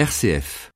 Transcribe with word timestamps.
RCF. 0.00 0.70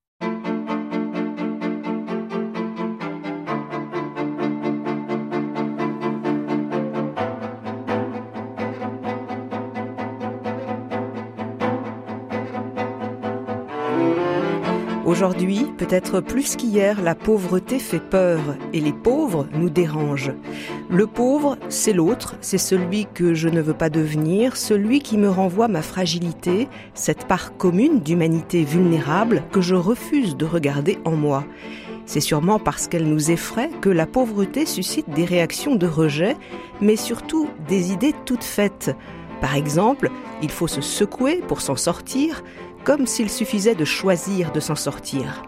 Aujourd'hui, 15.15 15.67
peut-être 15.79 16.19
plus 16.19 16.57
qu'hier, 16.57 17.01
la 17.01 17.15
pauvreté 17.15 17.79
fait 17.79 18.01
peur 18.01 18.41
et 18.73 18.81
les 18.81 18.93
pauvres 18.93 19.47
nous 19.55 19.71
dérangent. 19.71 20.33
Le 20.91 21.07
pauvre, 21.07 21.57
c'est 21.69 21.93
l'autre, 21.93 22.35
c'est 22.41 22.59
celui 22.59 23.07
que 23.15 23.33
je 23.33 23.49
ne 23.49 23.61
veux 23.61 23.75
pas 23.75 23.91
devenir, 23.91 24.57
celui 24.57 24.99
qui 24.99 25.17
me 25.17 25.29
renvoie 25.31 25.69
ma 25.69 25.83
fragilité, 25.83 26.67
cette 26.95 27.29
part 27.29 27.57
commune 27.57 28.01
d'humanité 28.01 28.65
vulnérable 28.65 29.45
que 29.53 29.61
je 29.61 29.77
refuse 29.77 30.37
de 30.37 30.47
regarder 30.47 30.99
en 31.05 31.13
moi. 31.13 31.45
C'est 32.07 32.19
sûrement 32.19 32.59
parce 32.59 32.89
qu'elle 32.89 33.07
nous 33.07 33.31
effraie 33.31 33.71
que 33.83 33.91
la 33.91 34.07
pauvreté 34.07 34.67
suscite 34.67 35.09
des 35.11 35.25
réactions 35.25 35.77
de 35.77 35.87
rejet, 35.87 36.37
mais 36.81 36.97
surtout 36.97 37.49
des 37.69 37.93
idées 37.93 38.17
toutes 38.25 38.43
faites. 38.43 38.91
Par 39.41 39.55
exemple, 39.55 40.11
il 40.43 40.51
faut 40.51 40.67
se 40.67 40.81
secouer 40.81 41.41
pour 41.47 41.61
s'en 41.61 41.77
sortir, 41.77 42.43
comme 42.85 43.07
s'il 43.07 43.31
suffisait 43.31 43.75
de 43.75 43.85
choisir 43.85 44.53
de 44.53 44.61
s'en 44.61 44.77
sortir. 44.77 45.43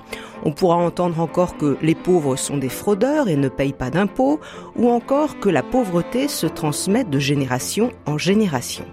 On 0.44 0.52
pourra 0.52 0.76
entendre 0.76 1.20
encore 1.20 1.56
que 1.56 1.76
les 1.82 1.94
pauvres 1.94 2.36
sont 2.36 2.56
des 2.56 2.68
fraudeurs 2.68 3.28
et 3.28 3.36
ne 3.36 3.48
payent 3.48 3.72
pas 3.72 3.90
d'impôts, 3.90 4.40
ou 4.76 4.90
encore 4.90 5.38
que 5.38 5.48
la 5.48 5.62
pauvreté 5.62 6.28
se 6.28 6.46
transmet 6.46 7.04
de 7.04 7.18
génération 7.18 7.90
en 8.06 8.18
génération. 8.18 8.84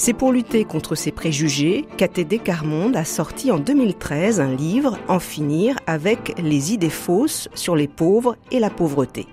C'est 0.00 0.12
pour 0.12 0.30
lutter 0.30 0.64
contre 0.64 0.94
ces 0.94 1.10
préjugés 1.10 1.84
qu'ATD 1.96 2.40
Carmonde 2.40 2.94
a 2.94 3.04
sorti 3.04 3.50
en 3.50 3.58
2013 3.58 4.38
un 4.38 4.54
livre 4.54 4.96
En 5.08 5.18
finir 5.18 5.76
avec 5.88 6.38
les 6.38 6.72
idées 6.72 6.88
fausses 6.88 7.48
sur 7.54 7.74
les 7.74 7.88
pauvres 7.88 8.36
et 8.52 8.60
la 8.60 8.70
pauvreté. 8.70 9.26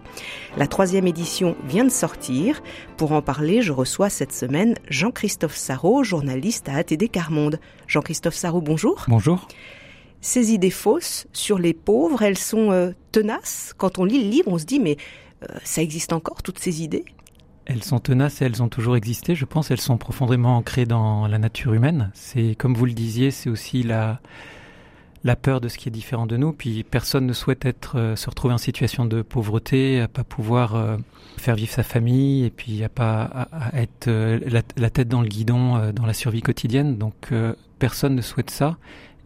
La 0.57 0.65
troisième 0.65 1.05
édition 1.05 1.55
vient 1.67 1.83
de 1.83 1.91
sortir. 1.91 2.63
Pour 2.97 3.11
en 3.11 3.21
parler, 3.21 3.61
je 3.61 3.71
reçois 3.71 4.09
cette 4.09 4.33
semaine 4.33 4.73
Jean-Christophe 4.89 5.55
Sarraud, 5.55 6.03
journaliste 6.03 6.67
à 6.67 6.77
ATD 6.77 7.11
Carmonde. 7.11 7.59
Jean-Christophe 7.85 8.33
Sarraud, 8.33 8.61
bonjour. 8.61 9.05
Bonjour. 9.07 9.47
Ces 10.19 10.51
idées 10.51 10.71
fausses 10.71 11.27
sur 11.31 11.59
les 11.59 11.75
pauvres, 11.75 12.23
elles 12.23 12.39
sont 12.39 12.71
euh, 12.71 12.89
tenaces? 13.11 13.75
Quand 13.77 13.99
on 13.99 14.03
lit 14.03 14.23
le 14.23 14.29
livre, 14.31 14.51
on 14.51 14.57
se 14.57 14.65
dit 14.65 14.79
mais 14.79 14.97
euh, 15.43 15.53
ça 15.63 15.83
existe 15.83 16.11
encore 16.11 16.41
toutes 16.41 16.57
ces 16.57 16.81
idées? 16.81 17.05
Elles 17.65 17.83
sont 17.83 17.99
tenaces 17.99 18.41
et 18.41 18.45
elles 18.45 18.61
ont 18.63 18.69
toujours 18.69 18.95
existé. 18.95 19.35
Je 19.35 19.45
pense 19.45 19.71
elles 19.71 19.81
sont 19.81 19.97
profondément 19.97 20.57
ancrées 20.57 20.85
dans 20.85 21.27
la 21.27 21.37
nature 21.37 21.73
humaine. 21.73 22.11
C'est 22.13 22.55
comme 22.55 22.75
vous 22.75 22.85
le 22.85 22.93
disiez, 22.93 23.31
c'est 23.31 23.49
aussi 23.49 23.83
la 23.83 24.19
la 25.23 25.35
peur 25.35 25.59
de 25.59 25.67
ce 25.67 25.79
qui 25.79 25.89
est 25.89 25.91
différent 25.91 26.27
de 26.27 26.37
nous. 26.37 26.53
Puis 26.53 26.83
personne 26.83 27.25
ne 27.25 27.33
souhaite 27.33 27.65
être 27.65 27.97
euh, 27.97 28.15
se 28.15 28.29
retrouver 28.29 28.53
en 28.53 28.59
situation 28.59 29.05
de 29.05 29.23
pauvreté, 29.23 29.99
à 29.99 30.07
pas 30.07 30.23
pouvoir 30.23 30.75
euh, 30.75 30.97
faire 31.37 31.55
vivre 31.55 31.71
sa 31.71 31.81
famille 31.81 32.45
et 32.45 32.51
puis 32.51 32.83
à 32.83 32.89
pas 32.89 33.49
être 33.73 34.07
euh, 34.07 34.39
la, 34.45 34.61
la, 34.77 34.89
tête 34.91 35.07
dans 35.07 35.21
le 35.21 35.27
guidon 35.27 35.91
dans 35.91 36.05
la 36.05 36.13
survie 36.13 36.41
quotidienne. 36.41 36.97
Donc 36.97 37.33
personne 37.79 38.15
ne 38.15 38.21
souhaite 38.21 38.51
ça. 38.51 38.77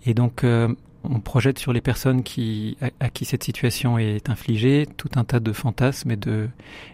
Et 0.06 0.14
donc 0.14 0.46
on 1.04 1.20
projette 1.20 1.60
sur 1.60 1.74
les 1.74 1.82
personnes 1.82 2.24
qui, 2.24 2.78
à, 3.00 3.10
qui 3.10 3.26
cette 3.26 3.44
situation 3.44 3.98
est 3.98 4.30
infligée 4.30 4.88
tout 4.98 5.10
un 5.16 5.24
tas 5.24 5.40
de 5.40 5.52
fantasmes 5.54 6.12
et 6.12 6.16
de, 6.16 6.50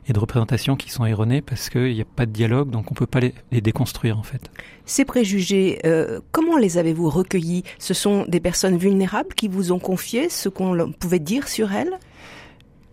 et 0.07 0.13
de 0.13 0.19
représentations 0.19 0.75
qui 0.75 0.89
sont 0.91 1.05
erronées 1.05 1.41
parce 1.41 1.69
qu'il 1.69 1.93
n'y 1.93 2.01
a 2.01 2.05
pas 2.05 2.25
de 2.25 2.31
dialogue, 2.31 2.69
donc 2.69 2.91
on 2.91 2.93
ne 2.93 2.97
peut 2.97 3.07
pas 3.07 3.19
les, 3.19 3.61
déconstruire 3.61 4.17
en 4.17 4.23
fait. 4.23 4.51
Ces 4.85 5.05
préjugés, 5.05 5.79
euh, 5.85 6.19
comment 6.31 6.57
les 6.57 6.77
avez-vous 6.77 7.09
recueillis? 7.09 7.63
Ce 7.79 7.93
sont 7.93 8.25
des 8.27 8.39
personnes 8.39 8.77
vulnérables 8.77 9.33
qui 9.33 9.47
vous 9.47 9.71
ont 9.71 9.79
confié 9.79 10.29
ce 10.29 10.49
qu'on 10.49 10.91
pouvait 10.91 11.19
dire 11.19 11.47
sur 11.47 11.71
elles? 11.73 11.97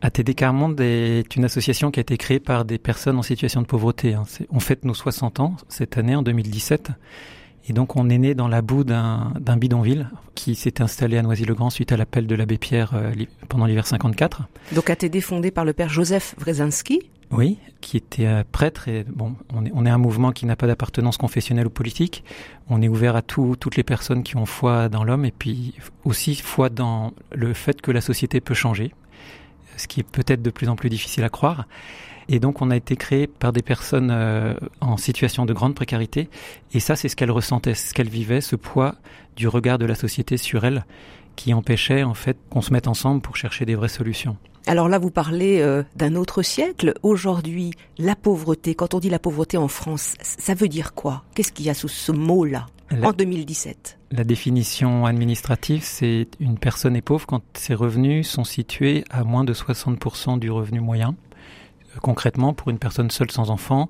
ATD 0.01 0.35
Carmonde 0.35 0.81
est 0.81 1.37
une 1.37 1.45
association 1.45 1.93
qui 1.93 2.01
a 2.01 2.03
été 2.03 2.17
créée 2.17 2.41
par 2.41 2.65
des 2.65 2.79
personnes 2.79 3.19
en 3.19 3.23
situation 3.23 3.63
de 3.63 3.67
pauvreté. 3.67 4.15
Hein. 4.15 4.25
On 4.51 4.59
fête 4.59 4.85
nos 4.85 4.95
60 4.95 5.39
ans 5.39 5.57
cette 5.69 5.97
année, 5.97 6.17
en 6.17 6.23
2017. 6.23 6.91
Et 7.69 7.73
donc 7.73 7.97
on 7.97 8.09
est 8.11 8.19
né 8.19 8.35
dans 8.35 8.49
la 8.49 8.63
boue 8.63 8.85
d'un 8.85 9.57
bidonville 9.57 10.11
qui 10.35 10.55
s'est 10.55 10.83
installé 10.83 11.19
à 11.19 11.23
Noisy-le-Grand 11.23 11.71
suite 11.71 11.93
à 11.93 11.97
l'appel 11.97 12.27
de 12.27 12.35
l'abbé 12.35 12.59
Pierre 12.59 12.93
euh, 12.95 13.13
pendant 13.49 13.67
l'hiver 13.67 13.87
54. 13.87 14.43
Donc 14.73 14.91
ATD 14.91 15.21
fondé 15.21 15.51
par 15.51 15.65
le 15.65 15.73
père 15.73 15.89
Joseph 15.89 16.35
Wrezinski 16.39 17.01
Oui, 17.31 17.59
qui 17.81 17.97
était 17.97 18.27
euh, 18.27 18.43
prêtre 18.51 18.89
et 18.89 19.05
bon, 19.05 19.37
on 19.55 19.65
est, 19.65 19.71
on 19.75 19.87
est 19.87 19.91
un 19.91 19.99
mouvement 19.99 20.33
qui 20.33 20.47
n'a 20.47 20.57
pas 20.57 20.67
d'appartenance 20.67 21.17
confessionnelle 21.17 21.67
ou 21.67 21.71
politique. 21.71 22.25
On 22.69 22.83
est 22.83 22.89
ouvert 22.89 23.15
à 23.15 23.23
tout, 23.23 23.55
toutes 23.59 23.77
les 23.77 23.85
personnes 23.85 24.25
qui 24.25 24.37
ont 24.37 24.47
foi 24.47 24.89
dans 24.89 25.05
l'homme 25.05 25.25
et 25.25 25.33
puis 25.33 25.75
aussi 26.05 26.35
foi 26.35 26.69
dans 26.69 27.13
le 27.31 27.53
fait 27.53 27.81
que 27.81 27.93
la 27.93 28.01
société 28.01 28.41
peut 28.41 28.55
changer, 28.55 28.93
ce 29.77 29.87
qui 29.87 30.01
est 30.01 30.09
peut-être 30.09 30.43
de 30.43 30.51
plus 30.51 30.69
en 30.69 30.75
plus 30.75 30.91
difficile 30.91 31.23
à 31.23 31.29
croire. 31.29 31.67
Et 32.29 32.39
donc 32.39 32.63
on 32.63 32.71
a 32.71 32.77
été 32.77 32.97
créé 32.97 33.27
par 33.27 33.53
des 33.53 33.63
personnes 33.63 34.11
euh, 34.11 34.55
en 34.81 34.97
situation 34.97 35.47
de 35.47 35.53
grande 35.53 35.75
précarité. 35.75 36.29
Et 36.73 36.81
ça, 36.81 36.97
c'est 36.97 37.09
ce 37.09 37.17
qu'elles 37.17 37.31
ressentaient, 37.31 37.75
ce 37.75 37.95
qu'elles 37.95 38.09
vivaient, 38.09 38.41
ce 38.41 38.57
poids 38.57 38.95
du 39.37 39.49
regard 39.49 39.79
de 39.79 39.87
la 39.87 39.95
société 39.95 40.37
sur 40.37 40.65
elles 40.65 40.85
qui 41.37 41.55
empêchait 41.55 42.03
en 42.03 42.15
fait 42.15 42.37
qu'on 42.51 42.61
se 42.61 42.73
mette 42.73 42.89
ensemble 42.89 43.23
pour 43.23 43.37
chercher 43.37 43.65
des 43.65 43.75
vraies 43.75 43.89
solutions. 43.89 44.37
Alors 44.67 44.89
là, 44.89 44.99
vous 44.99 45.11
parlez 45.11 45.61
euh, 45.61 45.83
d'un 45.97 46.15
autre 46.15 46.43
siècle. 46.43 46.95
Aujourd'hui, 47.03 47.73
la 47.99 48.15
pauvreté, 48.15 48.75
quand 48.75 48.95
on 48.95 49.01
dit 49.01 49.11
la 49.11 49.19
pauvreté 49.19 49.57
en 49.57 49.69
France, 49.69 50.15
ça 50.21 50.55
veut 50.55 50.69
dire 50.69 50.95
quoi? 50.95 51.25
Qu'est-ce 51.35 51.53
qu'il 51.53 51.67
y 51.67 51.71
a 51.71 51.75
sous 51.75 51.89
ce 51.89 52.13
mot-là 52.13 52.67
en 53.03 53.13
2017 53.13 53.99
La 54.13 54.23
définition 54.23 55.07
administrative, 55.07 55.83
c'est 55.83 56.29
une 56.39 56.59
personne 56.59 56.95
est 56.95 57.03
pauvre 57.03 57.27
quand 57.27 57.43
ses 57.55 57.75
revenus 57.75 58.29
sont 58.29 58.45
situés 58.45 59.05
à 59.11 59.25
moins 59.25 59.45
de 59.45 59.55
60% 59.55 60.39
du 60.39 60.51
revenu 60.51 60.81
moyen. 60.81 61.17
Concrètement, 62.01 62.55
pour 62.55 62.71
une 62.71 62.79
personne 62.79 63.11
seule 63.11 63.31
sans 63.31 63.51
enfant, 63.51 63.89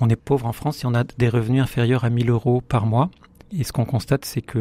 on 0.00 0.08
est 0.08 0.16
pauvre 0.16 0.46
en 0.46 0.52
France 0.52 0.78
si 0.78 0.86
on 0.86 0.94
a 0.94 1.04
des 1.04 1.28
revenus 1.28 1.62
inférieurs 1.62 2.04
à 2.04 2.10
1000 2.10 2.30
euros 2.30 2.60
par 2.60 2.86
mois. 2.86 3.10
Et 3.56 3.64
ce 3.64 3.72
qu'on 3.72 3.84
constate, 3.84 4.24
c'est 4.24 4.42
que 4.42 4.58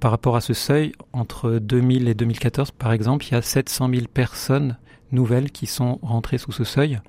par 0.00 0.10
rapport 0.10 0.36
à 0.36 0.40
ce 0.40 0.54
seuil, 0.54 0.92
entre 1.12 1.58
2000 1.58 2.08
et 2.08 2.14
2014, 2.14 2.70
par 2.70 2.92
exemple, 2.92 3.26
il 3.26 3.32
y 3.32 3.36
a 3.36 3.42
700 3.42 3.90
000 3.90 4.02
personnes 4.12 4.76
nouvelles 5.12 5.50
qui 5.50 5.66
sont 5.66 5.98
rentrées 6.02 6.38
sous 6.38 6.52
ce 6.52 6.64
seuil. 6.64 7.00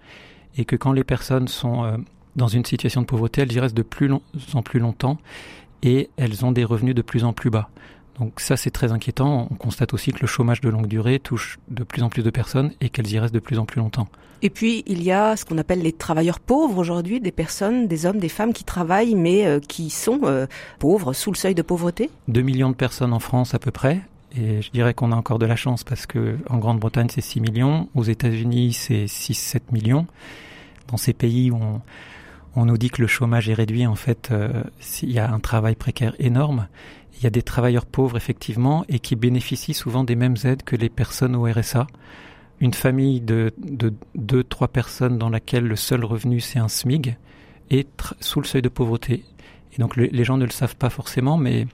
Et 0.57 0.65
que 0.65 0.75
quand 0.75 0.93
les 0.93 1.03
personnes 1.03 1.47
sont 1.47 1.83
euh, 1.83 1.97
dans 2.35 2.47
une 2.47 2.65
situation 2.65 3.01
de 3.01 3.05
pauvreté, 3.05 3.41
elles 3.41 3.51
y 3.51 3.59
restent 3.59 3.75
de 3.75 3.83
plus 3.83 4.11
en 4.53 4.61
plus 4.61 4.79
longtemps 4.79 5.17
et 5.83 6.09
elles 6.17 6.45
ont 6.45 6.51
des 6.51 6.63
revenus 6.63 6.95
de 6.95 7.01
plus 7.01 7.23
en 7.23 7.33
plus 7.33 7.49
bas. 7.49 7.69
Donc 8.19 8.39
ça, 8.39 8.55
c'est 8.55 8.71
très 8.71 8.91
inquiétant. 8.91 9.47
On 9.51 9.55
constate 9.55 9.93
aussi 9.93 10.11
que 10.11 10.19
le 10.21 10.27
chômage 10.27 10.61
de 10.61 10.69
longue 10.69 10.87
durée 10.87 11.19
touche 11.19 11.59
de 11.69 11.83
plus 11.83 12.01
en 12.01 12.09
plus 12.09 12.23
de 12.23 12.29
personnes 12.29 12.71
et 12.81 12.89
qu'elles 12.89 13.11
y 13.11 13.19
restent 13.19 13.33
de 13.33 13.39
plus 13.39 13.59
en 13.59 13.65
plus 13.65 13.79
longtemps. 13.79 14.07
Et 14.41 14.49
puis, 14.49 14.83
il 14.85 15.01
y 15.03 15.11
a 15.11 15.35
ce 15.35 15.45
qu'on 15.45 15.57
appelle 15.57 15.81
les 15.81 15.91
travailleurs 15.91 16.39
pauvres 16.39 16.77
aujourd'hui, 16.77 17.19
des 17.19 17.31
personnes, 17.31 17.87
des 17.87 18.05
hommes, 18.05 18.19
des 18.19 18.29
femmes 18.29 18.53
qui 18.53 18.63
travaillent 18.63 19.15
mais 19.15 19.45
euh, 19.45 19.59
qui 19.59 19.89
sont 19.89 20.21
euh, 20.23 20.45
pauvres, 20.79 21.13
sous 21.13 21.31
le 21.31 21.37
seuil 21.37 21.55
de 21.55 21.61
pauvreté 21.61 22.09
2 22.27 22.41
millions 22.41 22.69
de 22.69 22.75
personnes 22.75 23.13
en 23.13 23.19
France 23.19 23.53
à 23.53 23.59
peu 23.59 23.71
près. 23.71 24.01
Et 24.37 24.61
je 24.61 24.69
dirais 24.71 24.93
qu'on 24.93 25.11
a 25.11 25.15
encore 25.15 25.39
de 25.39 25.45
la 25.45 25.55
chance 25.55 25.83
parce 25.83 26.05
que 26.05 26.37
en 26.49 26.57
Grande-Bretagne, 26.57 27.07
c'est 27.09 27.21
6 27.21 27.39
millions. 27.39 27.87
Aux 27.95 28.03
États-Unis, 28.03 28.73
c'est 28.73 29.05
6-7 29.05 29.61
millions. 29.71 30.07
Dans 30.89 30.97
ces 30.97 31.13
pays 31.13 31.51
où 31.51 31.55
on, 31.55 31.81
on, 32.55 32.65
nous 32.65 32.77
dit 32.77 32.89
que 32.89 33.01
le 33.01 33.07
chômage 33.07 33.49
est 33.49 33.53
réduit, 33.53 33.85
en 33.85 33.95
fait, 33.95 34.29
euh, 34.31 34.63
il 35.01 35.11
y 35.11 35.19
a 35.19 35.31
un 35.31 35.39
travail 35.39 35.75
précaire 35.75 36.15
énorme. 36.19 36.67
Il 37.17 37.23
y 37.23 37.27
a 37.27 37.29
des 37.29 37.41
travailleurs 37.41 37.85
pauvres, 37.85 38.17
effectivement, 38.17 38.85
et 38.89 38.99
qui 38.99 39.15
bénéficient 39.15 39.73
souvent 39.73 40.03
des 40.03 40.15
mêmes 40.15 40.35
aides 40.43 40.63
que 40.63 40.75
les 40.75 40.89
personnes 40.89 41.35
au 41.35 41.43
RSA. 41.43 41.87
Une 42.59 42.73
famille 42.73 43.21
de, 43.21 43.53
de 43.57 43.93
deux, 44.15 44.43
trois 44.43 44.67
personnes 44.67 45.17
dans 45.17 45.29
laquelle 45.29 45.65
le 45.65 45.75
seul 45.75 46.05
revenu 46.05 46.39
c'est 46.39 46.59
un 46.59 46.69
SMIG 46.69 47.17
est 47.69 48.13
sous 48.21 48.39
le 48.39 48.45
seuil 48.45 48.61
de 48.61 48.69
pauvreté. 48.69 49.25
Et 49.73 49.81
donc 49.81 49.97
les 49.97 50.23
gens 50.23 50.37
ne 50.37 50.45
le 50.45 50.51
savent 50.51 50.77
pas 50.77 50.89
forcément, 50.89 51.37
mais 51.37 51.67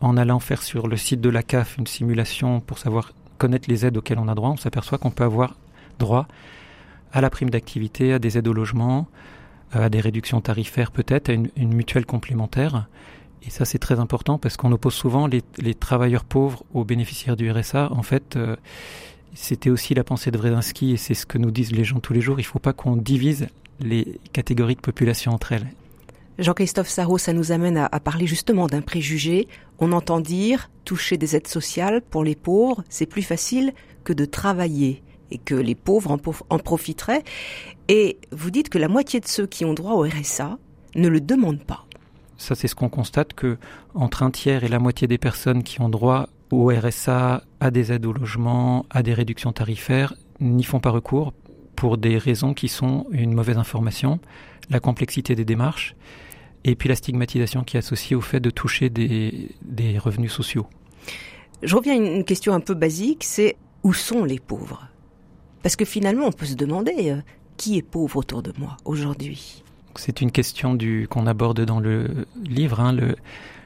en 0.00 0.16
allant 0.16 0.40
faire 0.40 0.62
sur 0.62 0.88
le 0.88 0.96
site 0.96 1.20
de 1.20 1.30
la 1.30 1.42
CAF 1.42 1.78
une 1.78 1.86
simulation 1.86 2.60
pour 2.60 2.78
savoir 2.78 3.12
connaître 3.38 3.68
les 3.68 3.86
aides 3.86 3.96
auxquelles 3.96 4.18
on 4.18 4.28
a 4.28 4.34
droit, 4.34 4.50
on 4.50 4.56
s'aperçoit 4.56 4.98
qu'on 4.98 5.10
peut 5.10 5.24
avoir 5.24 5.56
droit 5.98 6.26
à 7.12 7.20
la 7.20 7.30
prime 7.30 7.50
d'activité, 7.50 8.12
à 8.12 8.18
des 8.18 8.36
aides 8.36 8.48
au 8.48 8.52
logement, 8.52 9.06
à 9.72 9.88
des 9.88 10.00
réductions 10.00 10.40
tarifaires 10.40 10.90
peut-être, 10.90 11.28
à 11.28 11.32
une, 11.32 11.50
mutuelle 11.56 12.06
complémentaire. 12.06 12.88
Et 13.46 13.50
ça, 13.50 13.64
c'est 13.64 13.78
très 13.78 14.00
important 14.00 14.38
parce 14.38 14.56
qu'on 14.56 14.72
oppose 14.72 14.94
souvent 14.94 15.26
les, 15.26 15.42
travailleurs 15.74 16.24
pauvres 16.24 16.64
aux 16.74 16.84
bénéficiaires 16.84 17.36
du 17.36 17.50
RSA. 17.50 17.92
En 17.92 18.02
fait, 18.02 18.36
euh, 18.36 18.56
c'était 19.34 19.70
aussi 19.70 19.94
la 19.94 20.04
pensée 20.04 20.30
de 20.30 20.38
Vrezinski 20.38 20.92
et 20.92 20.96
c'est 20.96 21.14
ce 21.14 21.26
que 21.26 21.38
nous 21.38 21.50
disent 21.50 21.72
les 21.72 21.84
gens 21.84 22.00
tous 22.00 22.12
les 22.12 22.20
jours. 22.20 22.38
Il 22.38 22.42
ne 22.42 22.48
faut 22.48 22.58
pas 22.58 22.72
qu'on 22.72 22.96
divise 22.96 23.48
les 23.80 24.18
catégories 24.32 24.76
de 24.76 24.80
population 24.80 25.32
entre 25.32 25.52
elles. 25.52 25.68
Jean-Christophe 26.38 26.88
Sarraud, 26.88 27.18
ça 27.18 27.32
nous 27.32 27.50
amène 27.52 27.78
à 27.78 28.00
parler 28.00 28.26
justement 28.26 28.66
d'un 28.66 28.82
préjugé. 28.82 29.48
On 29.78 29.92
entend 29.92 30.20
dire 30.20 30.70
toucher 30.84 31.16
des 31.16 31.34
aides 31.34 31.46
sociales 31.46 32.02
pour 32.02 32.24
les 32.24 32.34
pauvres, 32.34 32.84
c'est 32.88 33.06
plus 33.06 33.22
facile 33.22 33.72
que 34.04 34.12
de 34.12 34.24
travailler 34.24 35.02
et 35.30 35.38
que 35.38 35.54
les 35.54 35.74
pauvres 35.74 36.10
en, 36.10 36.18
en 36.50 36.58
profiteraient. 36.58 37.24
Et 37.88 38.18
vous 38.32 38.50
dites 38.50 38.68
que 38.68 38.78
la 38.78 38.88
moitié 38.88 39.20
de 39.20 39.26
ceux 39.26 39.46
qui 39.46 39.64
ont 39.64 39.74
droit 39.74 39.92
au 39.92 40.02
RSA 40.02 40.58
ne 40.94 41.08
le 41.08 41.20
demandent 41.20 41.64
pas. 41.64 41.84
ça 42.38 42.54
c'est 42.54 42.68
ce 42.68 42.74
qu'on 42.74 42.88
constate 42.88 43.34
que 43.34 43.58
entre 43.94 44.22
un 44.22 44.30
tiers 44.30 44.64
et 44.64 44.68
la 44.68 44.78
moitié 44.78 45.06
des 45.06 45.18
personnes 45.18 45.62
qui 45.62 45.80
ont 45.80 45.88
droit 45.88 46.28
au 46.50 46.70
RSA, 46.70 47.42
à 47.60 47.70
des 47.70 47.92
aides 47.92 48.06
au 48.06 48.12
logement, 48.12 48.86
à 48.90 49.02
des 49.02 49.14
réductions 49.14 49.52
tarifaires, 49.52 50.14
n'y 50.40 50.62
font 50.64 50.80
pas 50.80 50.90
recours 50.90 51.32
pour 51.74 51.98
des 51.98 52.18
raisons 52.18 52.54
qui 52.54 52.68
sont 52.68 53.06
une 53.10 53.34
mauvaise 53.34 53.58
information, 53.58 54.18
la 54.70 54.80
complexité 54.80 55.34
des 55.34 55.44
démarches 55.44 55.94
et 56.64 56.74
puis 56.74 56.88
la 56.88 56.96
stigmatisation 56.96 57.64
qui 57.64 57.76
est 57.76 57.78
associée 57.78 58.16
au 58.16 58.20
fait 58.20 58.40
de 58.40 58.50
toucher 58.50 58.90
des, 58.90 59.50
des 59.62 59.98
revenus 59.98 60.32
sociaux. 60.32 60.66
Je 61.62 61.76
reviens 61.76 61.94
à 61.94 61.96
une 61.96 62.24
question 62.24 62.54
un 62.54 62.60
peu 62.60 62.74
basique, 62.74 63.24
c'est 63.24 63.56
où 63.82 63.92
sont 63.92 64.24
les 64.24 64.38
pauvres? 64.38 64.88
Parce 65.62 65.76
que 65.76 65.84
finalement, 65.84 66.26
on 66.26 66.32
peut 66.32 66.46
se 66.46 66.54
demander 66.54 67.10
euh, 67.10 67.20
qui 67.56 67.76
est 67.78 67.82
pauvre 67.82 68.16
autour 68.16 68.42
de 68.42 68.52
moi 68.58 68.76
aujourd'hui? 68.84 69.62
C'est 69.96 70.20
une 70.20 70.30
question 70.30 70.74
du 70.74 71.08
qu'on 71.08 71.26
aborde 71.26 71.62
dans 71.62 71.80
le 71.80 72.26
livre, 72.44 72.80
hein, 72.80 72.92
le, 72.92 73.16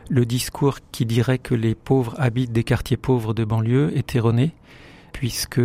le 0.09 0.27
discours 0.27 0.79
qui 0.93 1.07
dirait 1.07 1.39
que 1.39 1.55
les 1.55 1.75
pauvres 1.75 2.15
habitent 2.19 2.53
des 2.53 2.65
quartiers 2.65 2.97
pauvres 2.97 3.35
de 3.35 3.45
banlieue 3.45 3.93
est 3.97 4.15
erroné, 4.15 4.53
puisque 5.13 5.61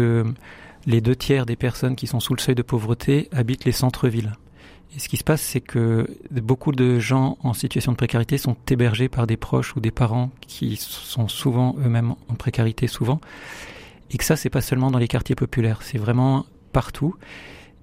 les 0.88 1.02
deux 1.02 1.16
tiers 1.16 1.46
des 1.46 1.56
personnes 1.56 1.96
qui 1.96 2.08
sont 2.08 2.20
sous 2.20 2.34
le 2.34 2.40
seuil 2.40 2.56
de 2.56 2.62
pauvreté 2.62 3.30
habitent 3.32 3.66
les 3.66 3.72
centres-villes. 3.72 4.34
Et 4.96 5.00
ce 5.00 5.10
qui 5.10 5.18
se 5.18 5.24
passe, 5.24 5.42
c'est 5.42 5.62
que 5.62 6.08
beaucoup 6.32 6.72
de 6.72 7.00
gens 7.00 7.38
en 7.44 7.54
situation 7.54 7.92
de 7.92 7.98
précarité 7.98 8.38
sont 8.38 8.56
hébergés 8.70 9.10
par 9.10 9.28
des 9.28 9.36
proches 9.36 9.76
ou 9.76 9.82
des 9.82 9.92
parents 9.92 10.30
qui 10.48 10.78
sont 10.78 11.28
souvent 11.28 11.76
eux-mêmes 11.84 12.16
en 12.30 12.36
précarité 12.36 12.88
souvent. 12.88 13.20
Et 14.12 14.18
que 14.18 14.24
ça, 14.24 14.36
c'est 14.36 14.50
pas 14.50 14.62
seulement 14.62 14.92
dans 14.92 15.00
les 15.00 15.08
quartiers 15.08 15.36
populaires, 15.36 15.82
c'est 15.82 15.98
vraiment 15.98 16.46
partout. 16.72 17.16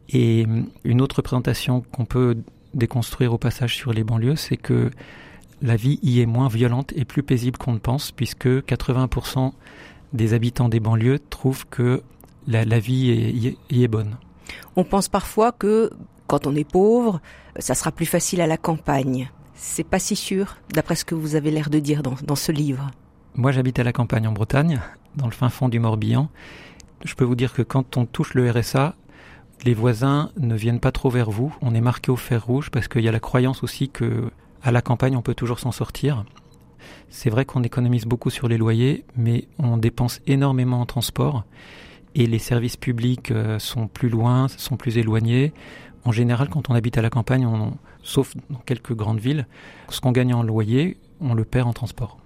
Et 0.09 0.47
une 0.85 1.01
autre 1.01 1.23
présentation 1.23 1.83
qu'on 1.93 2.05
peut 2.05 2.37
déconstruire 2.75 3.33
au 3.33 3.39
passage 3.39 3.77
sur 3.77 3.93
les 3.93 4.05
banlieues, 4.05 4.37
c'est 4.37 4.57
que 4.57 4.91
la 5.61 5.77
vie 5.77 5.99
y 6.03 6.21
est 6.21 6.27
moins 6.27 6.49
violente 6.49 6.93
et 6.97 7.05
plus 7.05 7.23
paisible 7.23 7.59
qu'on 7.59 7.73
ne 7.73 7.79
pense, 7.79 8.13
puisque 8.13 8.47
80% 8.47 9.53
des 10.13 10.35
habitants 10.35 10.69
des 10.69 10.81
banlieues 10.81 11.19
trouvent 11.31 11.67
que 11.67 12.03
la, 12.47 12.79
vie 12.79 13.57
y 13.71 13.85
est 13.85 13.89
bonne. 13.89 14.17
On 14.77 14.85
pense 14.85 15.09
parfois 15.09 15.53
que 15.53 15.91
quand 16.27 16.47
on 16.47 16.55
est 16.57 16.69
pauvre, 16.69 17.21
ça 17.59 17.75
sera 17.75 17.93
plus 17.93 18.07
facile 18.07 18.41
à 18.41 18.47
la 18.47 18.57
campagne. 18.57 19.31
C'est 19.55 19.85
pas 19.85 19.99
si 19.99 20.17
sûr, 20.17 20.57
d'après 20.73 20.97
ce 20.97 21.05
que 21.05 21.15
vous 21.15 21.37
avez 21.37 21.51
l'air 21.51 21.71
de 21.71 21.79
dire 21.79 22.03
dans, 22.03 22.15
dans 22.25 22.37
ce 22.37 22.53
livre. 22.53 22.91
Moi, 23.35 23.53
j'habite 23.53 23.79
à 23.79 23.85
la 23.85 23.93
campagne 23.93 24.27
en 24.27 24.33
Bretagne, 24.33 24.81
dans 25.17 25.26
le 25.26 25.32
fin 25.32 25.49
fond 25.49 25.69
du 25.69 25.79
Morbihan. 25.79 26.29
Je 27.05 27.14
peux 27.14 27.25
vous 27.25 27.35
dire 27.35 27.53
que 27.53 27.62
quand 27.62 27.97
on 27.97 28.06
touche 28.06 28.35
le 28.35 28.50
RSA, 28.50 28.94
les 29.64 29.75
voisins 29.75 30.31
ne 30.37 30.55
viennent 30.55 30.81
pas 30.81 30.93
trop 30.93 31.11
vers 31.11 31.31
vous. 31.31 31.55
On 31.62 31.75
est 31.75 31.81
marqué 31.81 32.11
au 32.11 32.17
fer 32.17 32.44
rouge 32.44 32.70
parce 32.70 32.88
qu'il 32.88 33.03
y 33.03 33.09
a 33.09 33.12
la 33.12 33.20
croyance 33.20 33.62
aussi 33.62 33.88
que 33.88 34.31
à 34.62 34.70
la 34.70 34.82
campagne, 34.82 35.17
on 35.17 35.23
peut 35.23 35.35
toujours 35.35 35.59
s'en 35.59 35.73
sortir. 35.73 36.25
C'est 37.11 37.31
vrai 37.31 37.44
qu'on 37.44 37.62
économise 37.62 38.06
beaucoup 38.06 38.31
sur 38.31 38.49
les 38.49 38.56
loyers, 38.59 39.05
mais 39.17 39.49
on 39.59 39.76
dépense 39.76 40.20
énormément 40.26 40.81
en 40.81 40.87
transport 40.87 41.44
et 42.14 42.26
les 42.26 42.38
services 42.38 42.76
publics 42.76 43.31
euh, 43.31 43.59
sont 43.59 43.88
plus 43.88 44.09
loin, 44.09 44.49
sont 44.49 44.76
plus 44.76 44.99
éloignés. 44.99 45.53
En 46.05 46.12
général, 46.12 46.49
quand 46.49 46.69
on 46.70 46.75
habite 46.75 46.99
à 46.99 47.03
la 47.03 47.11
campagne, 47.11 47.49
sauf 48.03 48.35
dans 48.50 48.59
quelques 48.61 48.94
grandes 48.94 49.20
villes, 49.20 49.47
ce 49.88 50.00
qu'on 50.00 50.12
gagne 50.12 50.35
en 50.35 50.43
loyer, 50.43 50.99
on 51.20 51.35
le 51.35 51.44
perd 51.44 51.69
en 51.69 51.73
transport. 51.73 52.19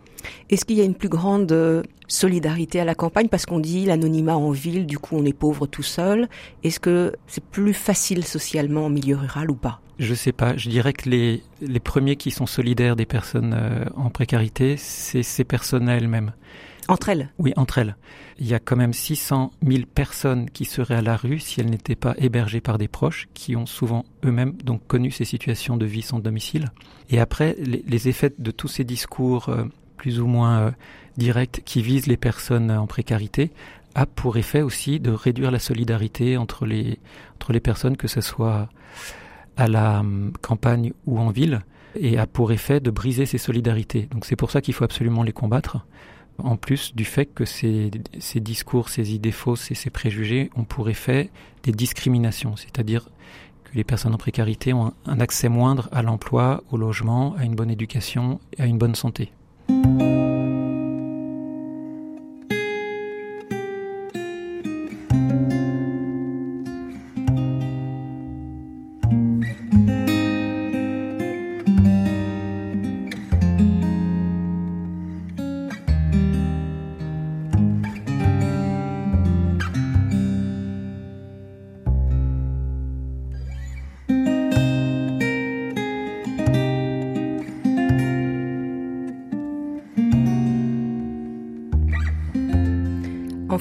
Est-ce 0.50 0.64
qu'il 0.64 0.76
y 0.76 0.80
a 0.80 0.84
une 0.84 0.94
plus 0.94 1.08
grande 1.08 1.50
euh, 1.52 1.82
solidarité 2.08 2.80
à 2.80 2.84
la 2.84 2.94
campagne? 2.94 3.28
Parce 3.28 3.46
qu'on 3.46 3.60
dit 3.60 3.86
l'anonymat 3.86 4.36
en 4.36 4.50
ville, 4.50 4.86
du 4.86 4.98
coup 4.98 5.16
on 5.16 5.24
est 5.24 5.32
pauvre 5.32 5.66
tout 5.66 5.82
seul 5.82 6.28
Est-ce 6.62 6.80
que 6.80 7.12
c'est 7.26 7.44
plus 7.44 7.74
facile 7.74 8.24
socialement 8.24 8.86
en 8.86 8.90
milieu 8.90 9.16
rural 9.16 9.50
ou 9.50 9.56
pas? 9.56 9.80
Je 9.98 10.14
sais 10.14 10.32
pas. 10.32 10.56
Je 10.56 10.68
dirais 10.68 10.92
que 10.92 11.08
les, 11.08 11.42
les 11.62 11.80
premiers 11.80 12.16
qui 12.16 12.30
sont 12.30 12.46
solidaires 12.46 12.96
des 12.96 13.06
personnes 13.06 13.54
euh, 13.56 13.84
en 13.96 14.10
précarité, 14.10 14.76
c'est 14.76 15.22
ces 15.22 15.44
personnes 15.44 15.88
elles-mêmes. 15.88 16.32
Entre 16.88 17.08
elles? 17.08 17.30
Oui, 17.38 17.52
entre 17.56 17.78
elles. 17.78 17.96
Il 18.38 18.46
y 18.46 18.54
a 18.54 18.60
quand 18.60 18.76
même 18.76 18.92
600 18.92 19.52
000 19.66 19.84
personnes 19.92 20.50
qui 20.50 20.64
seraient 20.64 20.96
à 20.96 21.02
la 21.02 21.16
rue 21.16 21.38
si 21.38 21.60
elles 21.60 21.70
n'étaient 21.70 21.96
pas 21.96 22.14
hébergées 22.18 22.60
par 22.60 22.78
des 22.78 22.86
proches, 22.86 23.28
qui 23.34 23.56
ont 23.56 23.66
souvent 23.66 24.04
eux-mêmes 24.24 24.52
donc 24.62 24.86
connu 24.86 25.10
ces 25.10 25.24
situations 25.24 25.76
de 25.76 25.86
vie 25.86 26.02
sans 26.02 26.20
domicile. 26.20 26.66
Et 27.10 27.18
après, 27.18 27.56
les, 27.58 28.08
effets 28.08 28.32
de 28.38 28.50
tous 28.50 28.68
ces 28.68 28.84
discours 28.84 29.48
euh, 29.48 29.64
plus 29.96 30.20
ou 30.20 30.26
moins 30.26 30.58
euh, 30.58 30.70
directs 31.16 31.62
qui 31.64 31.82
visent 31.82 32.06
les 32.06 32.16
personnes 32.16 32.70
en 32.70 32.86
précarité 32.86 33.50
a 33.94 34.04
pour 34.04 34.36
effet 34.36 34.62
aussi 34.62 35.00
de 35.00 35.10
réduire 35.10 35.50
la 35.50 35.58
solidarité 35.58 36.36
entre 36.36 36.66
les, 36.66 36.98
entre 37.36 37.52
les 37.52 37.60
personnes, 37.60 37.96
que 37.96 38.08
ce 38.08 38.20
soit 38.20 38.68
à 39.56 39.68
la 39.68 40.00
hum, 40.00 40.32
campagne 40.42 40.92
ou 41.06 41.18
en 41.18 41.30
ville, 41.30 41.62
et 41.98 42.18
a 42.18 42.26
pour 42.26 42.52
effet 42.52 42.78
de 42.80 42.90
briser 42.90 43.24
ces 43.24 43.38
solidarités. 43.38 44.08
Donc 44.10 44.26
c'est 44.26 44.36
pour 44.36 44.50
ça 44.50 44.60
qu'il 44.60 44.74
faut 44.74 44.84
absolument 44.84 45.22
les 45.22 45.32
combattre 45.32 45.86
en 46.38 46.56
plus 46.56 46.94
du 46.94 47.04
fait 47.04 47.26
que 47.26 47.44
ces, 47.44 47.90
discours, 48.36 48.88
ces 48.88 49.14
idées 49.14 49.32
fausses 49.32 49.70
et 49.70 49.74
ces 49.74 49.90
préjugés 49.90 50.50
ont 50.56 50.64
pour 50.64 50.88
effet 50.88 51.30
des 51.62 51.72
discriminations, 51.72 52.56
c'est-à-dire 52.56 53.08
que 53.64 53.74
les 53.74 53.84
personnes 53.84 54.14
en 54.14 54.18
précarité 54.18 54.72
ont 54.72 54.92
un 55.06 55.20
accès 55.20 55.48
moindre 55.48 55.88
à 55.92 56.02
l'emploi, 56.02 56.62
au 56.70 56.76
logement, 56.76 57.34
à 57.36 57.44
une 57.44 57.54
bonne 57.54 57.70
éducation 57.70 58.40
et 58.58 58.62
à 58.62 58.66
une 58.66 58.78
bonne 58.78 58.94
santé. 58.94 59.32
Música 59.68 60.25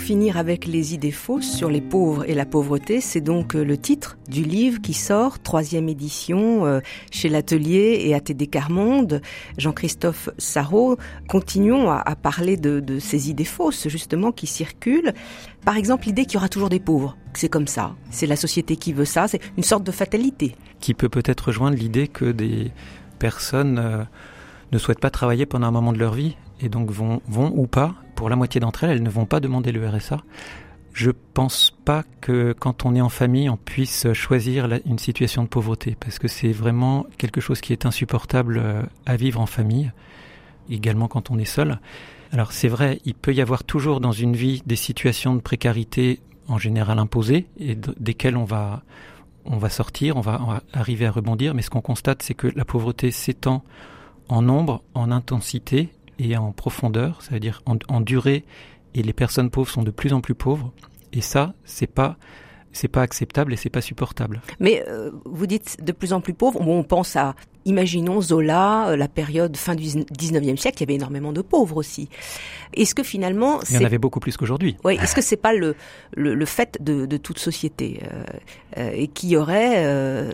finir 0.05 0.37
avec 0.37 0.67
les 0.67 0.93
idées 0.93 1.09
fausses 1.09 1.51
sur 1.51 1.67
les 1.67 1.81
pauvres 1.81 2.29
et 2.29 2.35
la 2.35 2.45
pauvreté, 2.45 3.01
c'est 3.01 3.21
donc 3.21 3.55
euh, 3.55 3.65
le 3.65 3.75
titre 3.75 4.19
du 4.29 4.43
livre 4.43 4.79
qui 4.79 4.93
sort, 4.93 5.39
troisième 5.39 5.89
édition, 5.89 6.63
euh, 6.67 6.79
chez 7.09 7.27
l'Atelier 7.27 8.03
et 8.05 8.13
à 8.13 8.19
TD 8.19 8.45
Carmonde. 8.45 9.23
Jean-Christophe 9.57 10.29
Sarrault, 10.37 10.97
continuons 11.27 11.89
à, 11.89 12.15
parler 12.15 12.55
de, 12.55 12.99
ces 12.99 13.31
idées 13.31 13.45
fausses, 13.45 13.87
justement, 13.87 14.31
qui 14.31 14.45
circulent. 14.45 15.11
Par 15.65 15.75
exemple, 15.75 16.05
l'idée 16.05 16.25
qu'il 16.25 16.35
y 16.35 16.37
aura 16.37 16.49
toujours 16.49 16.69
des 16.69 16.79
pauvres. 16.79 17.17
C'est 17.33 17.49
comme 17.49 17.65
ça. 17.65 17.95
C'est 18.11 18.27
la 18.27 18.35
société 18.35 18.75
qui 18.75 18.93
veut 18.93 19.05
ça. 19.05 19.27
C'est 19.27 19.41
une 19.57 19.63
sorte 19.63 19.83
de 19.83 19.91
fatalité. 19.91 20.55
Qui 20.81 20.93
peut 20.93 21.09
peut-être 21.09 21.47
rejoindre 21.47 21.77
l'idée 21.77 22.07
que 22.07 22.25
des 22.25 22.71
personnes 23.17 23.79
euh, 23.79 24.03
ne 24.71 24.77
souhaitent 24.77 24.99
pas 24.99 25.09
travailler 25.09 25.47
pendant 25.47 25.65
un 25.65 25.71
moment 25.71 25.93
de 25.93 25.97
leur 25.97 26.13
vie 26.13 26.37
et 26.61 26.69
donc 26.69 26.91
vont 26.91 27.21
ou 27.27 27.65
pas 27.65 27.95
pour 28.15 28.29
la 28.29 28.35
moitié 28.35 28.59
d'entre 28.59 28.83
elles, 28.83 28.91
elles 28.91 29.03
ne 29.03 29.09
vont 29.09 29.25
pas 29.25 29.39
demander 29.39 29.71
le 29.71 29.87
RSA. 29.87 30.21
Je 30.93 31.11
pense 31.33 31.77
pas 31.83 32.03
que 32.21 32.53
quand 32.53 32.85
on 32.85 32.95
est 32.95 33.01
en 33.01 33.09
famille, 33.09 33.49
on 33.49 33.57
puisse 33.57 34.11
choisir 34.13 34.69
une 34.85 34.97
situation 34.97 35.43
de 35.43 35.49
pauvreté, 35.49 35.97
parce 35.99 36.19
que 36.19 36.29
c'est 36.29 36.53
vraiment 36.53 37.05
quelque 37.17 37.41
chose 37.41 37.59
qui 37.59 37.73
est 37.73 37.85
insupportable 37.85 38.57
euh, 38.57 38.81
à 39.05 39.17
vivre 39.17 39.41
en 39.41 39.45
famille, 39.45 39.91
également 40.69 41.09
quand 41.09 41.31
on 41.31 41.37
est 41.37 41.45
seul. 41.45 41.79
Alors 42.31 42.53
c'est 42.53 42.69
vrai, 42.69 43.01
il 43.03 43.13
peut 43.13 43.33
y 43.33 43.41
avoir 43.41 43.63
toujours 43.65 43.99
dans 43.99 44.13
une 44.13 44.35
vie 44.35 44.63
des 44.65 44.77
situations 44.77 45.35
de 45.35 45.41
précarité 45.41 46.21
en 46.47 46.57
général 46.57 46.99
imposées 46.99 47.47
et 47.59 47.75
desquelles 47.99 48.37
on 48.37 48.45
va 48.45 48.83
on 49.45 49.57
va 49.57 49.69
sortir, 49.69 50.17
on 50.17 50.21
va, 50.21 50.41
on 50.41 50.47
va 50.47 50.63
arriver 50.73 51.05
à 51.05 51.11
rebondir, 51.11 51.53
mais 51.53 51.61
ce 51.61 51.69
qu'on 51.69 51.81
constate, 51.81 52.23
c'est 52.23 52.33
que 52.33 52.47
la 52.55 52.65
pauvreté 52.65 53.11
s'étend 53.11 53.63
en 54.27 54.41
nombre, 54.41 54.81
en 54.93 55.11
intensité 55.11 55.89
et 56.19 56.37
en 56.37 56.51
profondeur, 56.51 57.21
ça 57.21 57.31
veut 57.31 57.39
dire 57.39 57.61
en, 57.65 58.01
durée, 58.01 58.45
et 58.93 59.03
les 59.03 59.13
personnes 59.13 59.49
pauvres 59.49 59.69
sont 59.69 59.83
de 59.83 59.91
plus 59.91 60.13
en 60.13 60.21
plus 60.21 60.35
pauvres. 60.35 60.71
Et 61.13 61.21
ça, 61.21 61.53
c'est 61.63 61.87
pas 61.87 62.17
c'est 62.75 62.89
pas 62.89 63.01
acceptable 63.01 63.53
et 63.53 63.55
c'est 63.55 63.69
pas 63.69 63.81
supportable. 63.81 64.41
Mais 64.59 64.83
euh, 64.89 65.11
vous 65.23 65.47
dites 65.47 65.77
de 65.81 65.91
plus 65.93 66.11
en 66.11 66.19
plus 66.19 66.33
pauvres. 66.33 66.59
on 66.59 66.83
pense 66.83 67.15
à, 67.15 67.33
imaginons 67.63 68.21
Zola, 68.21 68.89
euh, 68.89 68.97
la 68.97 69.07
période 69.07 69.55
fin 69.55 69.75
du 69.75 69.85
19e 69.85 70.57
siècle, 70.57 70.79
il 70.79 70.81
y 70.81 70.83
avait 70.83 70.95
énormément 70.95 71.31
de 71.31 71.41
pauvres 71.41 71.77
aussi. 71.77 72.09
Est-ce 72.73 72.93
que 72.93 73.03
finalement... 73.03 73.61
Il 73.69 73.75
y 73.75 73.77
en 73.77 73.85
avait 73.85 73.97
beaucoup 73.97 74.19
plus 74.19 74.35
qu'aujourd'hui. 74.35 74.75
Oui, 74.83 74.97
est-ce 75.01 75.15
que 75.15 75.21
c'est 75.21 75.37
pas 75.37 75.53
le, 75.53 75.75
le, 76.15 76.45
fait 76.45 76.77
de, 76.81 77.05
de, 77.05 77.17
toute 77.17 77.39
société 77.39 78.01
euh, 78.77 78.91
et 78.93 79.07
qu'il 79.07 79.29
y 79.29 79.37
aurait 79.37 80.33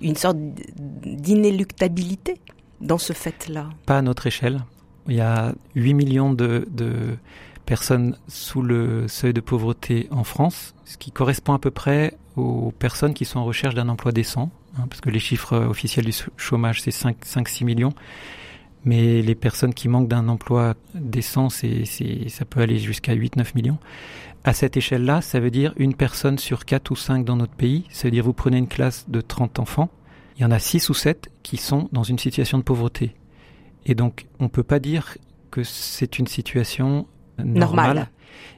une 0.00 0.16
sorte 0.16 0.38
d'inéluctabilité 0.38 2.36
dans 2.80 2.98
ce 2.98 3.12
fait-là? 3.12 3.68
Pas 3.84 3.98
à 3.98 4.02
notre 4.02 4.28
échelle. 4.28 4.60
Il 5.08 5.14
y 5.14 5.20
a 5.20 5.54
8 5.74 5.94
millions 5.94 6.32
de, 6.32 6.66
personnes 7.66 8.16
sous 8.28 8.62
le 8.62 9.06
seuil 9.08 9.32
de 9.32 9.40
pauvreté 9.40 10.08
en 10.10 10.24
France, 10.24 10.74
ce 10.84 10.98
qui 10.98 11.10
correspond 11.10 11.52
à 11.52 11.58
peu 11.58 11.70
près 11.70 12.16
aux 12.36 12.72
personnes 12.78 13.14
qui 13.14 13.24
sont 13.24 13.38
en 13.38 13.44
recherche 13.44 13.74
d'un 13.74 13.88
emploi 13.88 14.12
décent, 14.12 14.50
hein, 14.76 14.86
parce 14.88 15.00
que 15.00 15.10
les 15.10 15.18
chiffres 15.18 15.56
officiels 15.56 16.04
du 16.04 16.12
chômage, 16.36 16.82
c'est 16.82 16.90
5-6 16.90 17.64
millions. 17.64 17.92
Mais 18.84 19.20
les 19.20 19.34
personnes 19.34 19.74
qui 19.74 19.88
manquent 19.88 20.08
d'un 20.08 20.28
emploi 20.28 20.74
décent, 20.94 21.50
c'est, 21.50 21.84
ça 22.28 22.44
peut 22.46 22.60
aller 22.60 22.78
jusqu'à 22.78 23.14
8-9 23.14 23.54
millions. 23.54 23.78
À 24.42 24.54
cette 24.54 24.78
échelle-là, 24.78 25.20
ça 25.20 25.38
veut 25.38 25.50
dire 25.50 25.74
une 25.76 25.94
personne 25.94 26.38
sur 26.38 26.64
4 26.64 26.90
ou 26.90 26.96
5 26.96 27.24
dans 27.26 27.36
notre 27.36 27.52
pays. 27.52 27.84
Ça 27.90 28.08
veut 28.08 28.10
dire 28.10 28.24
vous 28.24 28.32
prenez 28.32 28.56
une 28.56 28.68
classe 28.68 29.04
de 29.08 29.20
30 29.20 29.58
enfants, 29.58 29.90
il 30.40 30.42
y 30.42 30.46
en 30.46 30.50
a 30.50 30.58
6 30.58 30.88
ou 30.88 30.94
7 30.94 31.30
qui 31.42 31.58
sont 31.58 31.90
dans 31.92 32.02
une 32.02 32.18
situation 32.18 32.56
de 32.56 32.62
pauvreté. 32.62 33.14
Et 33.86 33.94
donc, 33.94 34.26
on 34.38 34.44
ne 34.44 34.48
peut 34.48 34.62
pas 34.62 34.78
dire 34.78 35.16
que 35.50 35.62
c'est 35.64 36.18
une 36.18 36.26
situation 36.26 37.06
normale. 37.44 38.08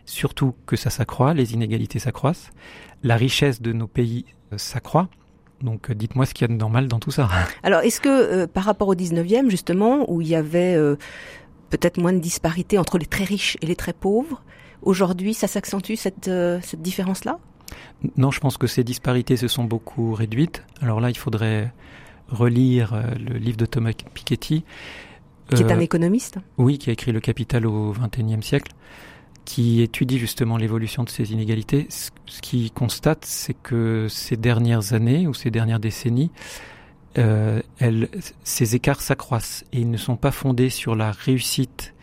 Surtout 0.04 0.54
que 0.66 0.76
ça 0.76 0.90
s'accroît, 0.90 1.34
les 1.34 1.54
inégalités 1.54 1.98
s'accroissent, 1.98 2.50
la 3.02 3.16
richesse 3.16 3.62
de 3.62 3.72
nos 3.72 3.86
pays 3.86 4.26
euh, 4.52 4.58
s'accroît. 4.58 5.08
Donc 5.62 5.90
euh, 5.90 5.94
dites-moi 5.94 6.26
ce 6.26 6.34
qu'il 6.34 6.46
y 6.46 6.50
a 6.50 6.54
de 6.54 6.58
normal 6.58 6.88
dans 6.88 6.98
tout 6.98 7.10
ça. 7.10 7.28
Alors 7.62 7.80
est-ce 7.80 8.00
que 8.00 8.08
euh, 8.08 8.46
par 8.46 8.64
rapport 8.64 8.88
au 8.88 8.94
19e 8.94 9.48
justement, 9.48 10.10
où 10.10 10.20
il 10.20 10.28
y 10.28 10.34
avait 10.34 10.76
peut-être 11.70 11.98
moins 11.98 12.12
de 12.12 12.18
disparité 12.18 12.78
entre 12.78 12.98
les 12.98 13.06
très 13.06 13.24
riches 13.24 13.56
et 13.62 13.66
les 13.66 13.76
très 13.76 13.92
pauvres, 13.92 14.42
aujourd'hui 14.82 15.34
ça 15.34 15.46
s'accentue 15.46 15.94
cette, 15.94 16.30
cette 16.62 16.82
différence-là? 16.82 17.38
Non, 18.16 18.30
je 18.30 18.40
pense 18.40 18.58
que 18.58 18.66
ces 18.66 18.84
disparités 18.84 19.36
se 19.36 19.48
sont 19.48 19.64
beaucoup 19.64 20.12
réduites. 20.12 20.64
Alors 20.82 21.00
là, 21.00 21.08
il 21.08 21.16
faudrait 21.16 21.72
relire 22.28 23.02
le 23.18 23.38
livre 23.38 23.56
de 23.56 23.64
Thomas 23.64 23.92
Piketty. 23.92 24.64
Qui 25.50 25.62
est 25.62 25.72
un 25.72 25.80
économiste 25.80 26.38
Oui, 26.56 26.78
qui 26.78 26.90
a 26.90 26.92
écrit 26.94 27.12
Le 27.12 27.20
Capital 27.20 27.66
au 27.66 27.92
XXIe 27.92 28.42
siècle 28.42 28.72
qui 29.44 29.82
étudie 29.82 30.18
justement 30.18 30.56
l'évolution 30.56 31.04
de 31.04 31.08
ces 31.08 31.32
inégalités, 31.32 31.86
ce 31.90 32.10
qu'il 32.40 32.72
constate, 32.72 33.24
c'est 33.24 33.54
que 33.54 34.06
ces 34.08 34.36
dernières 34.36 34.92
années 34.92 35.26
ou 35.26 35.34
ces 35.34 35.50
dernières 35.50 35.80
décennies, 35.80 36.30
euh, 37.18 37.60
ces 38.44 38.74
écarts 38.74 39.00
s'accroissent 39.00 39.64
et 39.72 39.80
ils 39.80 39.90
ne 39.90 39.96
sont 39.96 40.16
pas 40.16 40.30
fondés 40.30 40.70
sur 40.70 40.94
la 40.94 41.10
réussite 41.10 41.94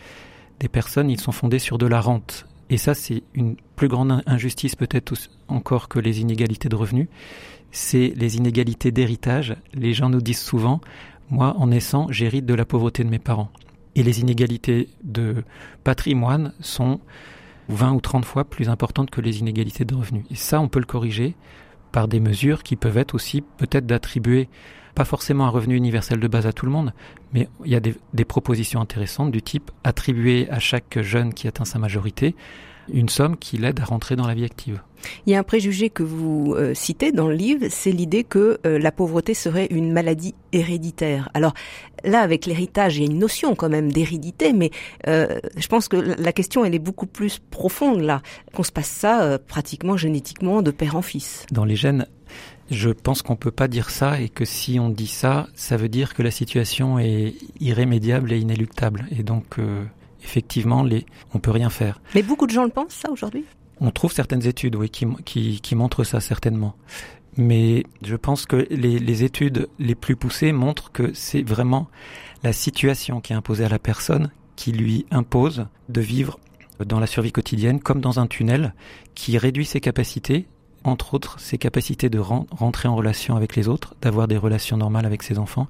des 0.60 0.68
personnes, 0.68 1.10
ils 1.10 1.20
sont 1.20 1.32
fondés 1.32 1.60
sur 1.60 1.78
de 1.78 1.88
la 1.88 2.02
rente. 2.02 2.46
Et 2.70 2.78
ça, 2.78 2.94
c'est 2.94 3.24
une 3.34 3.56
plus 3.76 3.88
grande 3.88 4.22
injustice 4.28 4.76
peut-être 4.76 5.14
encore 5.48 5.88
que 5.88 5.98
les 5.98 6.22
inégalités 6.22 6.70
de 6.70 6.76
revenus. 6.76 7.08
C'est 7.72 8.14
les 8.16 8.38
inégalités 8.38 8.92
d'héritage. 8.92 9.56
Les 9.74 9.94
gens 9.94 10.10
nous 10.10 10.22
disent 10.22 10.42
souvent, 10.42 10.82
moi, 11.30 11.56
en 11.58 11.68
naissant, 11.68 12.08
j'hérite 12.10 12.46
de 12.46 12.54
la 12.54 12.66
pauvreté 12.66 13.04
de 13.04 13.10
mes 13.10 13.20
parents. 13.20 13.52
Et 13.96 14.04
les 14.04 14.22
inégalités 14.22 14.90
de 15.04 15.44
patrimoine 15.84 16.54
sont 16.60 17.00
20 17.70 17.94
ou 17.94 18.02
30 18.02 18.26
fois 18.26 18.46
plus 18.46 18.70
importantes 18.70 19.10
que 19.10 19.22
les 19.22 19.40
inégalités 19.40 19.86
de 19.86 19.96
revenus. 19.96 20.26
Et 20.32 20.36
ça, 20.36 20.60
on 20.60 20.68
peut 20.68 20.80
le 20.80 20.86
corriger 20.86 21.36
par 21.92 22.08
des 22.08 22.20
mesures 22.20 22.64
qui 22.64 22.76
peuvent 22.76 22.98
être 22.98 23.16
aussi 23.16 23.42
peut-être 23.42 23.86
d'attribuer 23.86 24.50
pas 24.96 25.06
forcément 25.06 25.46
un 25.46 25.50
revenu 25.50 25.76
universel 25.76 26.20
de 26.20 26.28
base 26.28 26.46
à 26.46 26.52
tout 26.52 26.66
le 26.66 26.74
monde, 26.74 26.94
mais 27.32 27.48
il 27.64 27.72
y 27.72 27.76
a 27.76 27.80
des, 27.80 27.96
des 28.14 28.26
propositions 28.26 28.82
intéressantes 28.82 29.32
du 29.32 29.42
type 29.42 29.72
attribuer 29.84 30.50
à 30.50 30.60
chaque 30.60 31.00
jeune 31.02 31.34
qui 31.34 31.48
atteint 31.48 31.64
sa 31.64 31.80
majorité 31.80 32.36
une 32.94 33.10
somme 33.10 33.38
qui 33.38 33.58
l'aide 33.58 33.80
à 33.80 33.86
rentrer 33.86 34.16
dans 34.16 34.28
la 34.28 34.34
vie 34.34 34.46
active. 34.46 34.82
Il 35.26 35.32
y 35.32 35.36
a 35.36 35.40
un 35.40 35.44
préjugé 35.44 35.90
que 35.90 36.04
vous 36.04 36.56
euh, 36.58 36.74
citez 36.74 37.12
dans 37.12 37.28
le 37.28 37.36
livre, 37.36 37.68
c'est 37.70 37.92
l'idée 37.92 38.24
que 38.24 38.60
euh, 38.66 38.80
la 38.80 38.92
pauvreté 38.92 39.34
serait 39.34 39.68
une 39.70 39.92
maladie 39.92 40.36
héréditaire. 40.52 41.30
Alors 41.34 41.54
là, 42.04 42.22
avec 42.22 42.46
l'héritage, 42.46 42.98
il 42.98 43.04
y 43.04 43.08
a 43.08 43.12
une 43.12 43.20
notion 43.20 43.56
quand 43.56 43.70
même 43.70 43.92
d'hérédité, 43.92 44.54
mais 44.54 44.72
euh, 45.08 45.40
je 45.58 45.68
pense 45.68 45.88
que 45.88 45.98
la 45.98 46.34
question, 46.34 46.66
elle 46.66 46.76
est 46.76 46.80
beaucoup 46.80 47.08
plus 47.08 47.40
profonde 47.40 48.02
là, 48.02 48.22
qu'on 48.54 48.64
se 48.64 48.72
passe 48.72 48.90
ça 48.90 49.40
pratiquement 49.40 49.98
génétiquement 49.98 50.62
de 50.62 50.72
père 50.72 50.96
en 50.96 51.02
fils. 51.02 51.46
Dans 51.52 51.66
les 51.66 51.76
gènes, 51.76 52.06
je 52.72 52.90
pense 52.90 53.22
qu'on 53.22 53.36
peut 53.36 53.52
pas 53.52 53.68
dire 53.68 53.90
ça 53.90 54.20
et 54.20 54.30
que 54.30 54.46
si 54.46 54.80
on 54.80 54.90
dit 54.90 55.08
ça, 55.08 55.48
ça 55.56 55.78
veut 55.78 55.90
dire 55.90 56.14
que 56.14 56.22
la 56.22 56.32
situation 56.32 57.00
est 57.00 57.36
irrémédiable 57.60 58.32
et 58.32 58.40
inéluctable. 58.40 59.08
Et 59.12 59.24
donc, 59.24 59.58
effectivement, 60.24 60.84
les, 60.84 61.06
on 61.34 61.40
peut 61.40 61.52
rien 61.52 61.70
faire. 61.70 62.02
Mais 62.16 62.24
beaucoup 62.24 62.48
de 62.48 62.52
gens 62.52 62.64
le 62.64 62.70
pensent, 62.70 62.94
ça, 62.94 63.12
aujourd'hui? 63.12 63.46
On 63.82 63.92
trouve 63.92 64.12
certaines 64.12 64.46
études, 64.46 64.76
oui, 64.76 64.90
qui, 64.90 65.08
qui, 65.26 65.62
qui, 65.62 65.76
montrent 65.76 66.04
ça, 66.04 66.20
certainement. 66.20 66.76
Mais 67.38 67.86
je 68.04 68.16
pense 68.16 68.46
que 68.46 68.68
les, 68.70 69.00
les 69.00 69.24
études 69.24 69.70
les 69.80 69.96
plus 69.96 70.16
poussées 70.16 70.52
montrent 70.52 70.92
que 70.92 71.14
c'est 71.14 71.44
vraiment 71.44 71.88
la 72.44 72.54
situation 72.54 73.22
qui 73.22 73.34
est 73.34 73.36
imposée 73.36 73.66
à 73.66 73.70
la 73.70 73.80
personne 73.80 74.32
qui 74.56 74.72
lui 74.72 75.06
impose 75.12 75.68
de 75.88 76.02
vivre 76.02 76.40
dans 76.86 77.00
la 77.00 77.08
survie 77.08 77.32
quotidienne 77.32 77.80
comme 77.80 78.02
dans 78.02 78.20
un 78.20 78.28
tunnel 78.28 78.74
qui 79.16 79.38
réduit 79.38 79.66
ses 79.66 79.80
capacités, 79.80 80.48
entre 80.84 81.14
autres 81.14 81.40
ses 81.40 81.58
capacités 81.58 82.10
de 82.10 82.20
rentrer 82.20 82.88
en 82.88 82.96
relation 82.96 83.36
avec 83.36 83.56
les 83.56 83.68
autres, 83.68 83.96
d'avoir 84.02 84.28
des 84.28 84.38
relations 84.38 84.78
normales 84.78 85.06
avec 85.06 85.24
ses 85.24 85.40
enfants. 85.40 85.68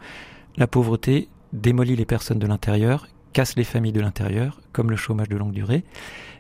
La 0.58 0.68
pauvreté 0.68 1.29
démolit 1.53 1.96
les 1.96 2.06
personnes 2.06 2.39
de 2.39 2.48
l'intérieur 2.48 3.08
casse 3.34 3.56
les 3.56 3.64
familles 3.64 3.92
de 3.92 4.02
l'intérieur, 4.02 4.62
comme 4.74 4.92
le 4.92 4.98
chômage 4.98 5.30
de 5.30 5.38
longue 5.38 5.54
durée. 5.54 5.84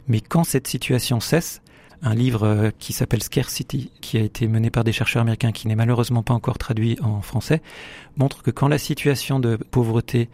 Mais 0.07 0.21
quand 0.21 0.43
cette 0.43 0.67
situation 0.67 1.19
cesse, 1.19 1.61
un 2.01 2.15
livre 2.15 2.43
euh, 2.43 2.69
qui 2.79 2.93
s'appelle 2.93 3.21
Scarcity, 3.21 3.91
qui 4.01 4.17
a 4.17 4.21
été 4.21 4.47
mené 4.47 4.69
par 4.69 4.83
des 4.83 4.91
chercheurs 4.91 5.21
américains, 5.21 5.51
qui 5.51 5.67
n'est 5.67 5.75
malheureusement 5.75 6.23
pas 6.23 6.33
encore 6.33 6.57
traduit 6.57 6.97
en 7.01 7.21
français, 7.21 7.61
montre 8.17 8.41
que 8.41 8.51
quand 8.51 8.67
la 8.67 8.77
situation 8.77 9.39
de 9.39 9.57
pauvreté 9.57 10.29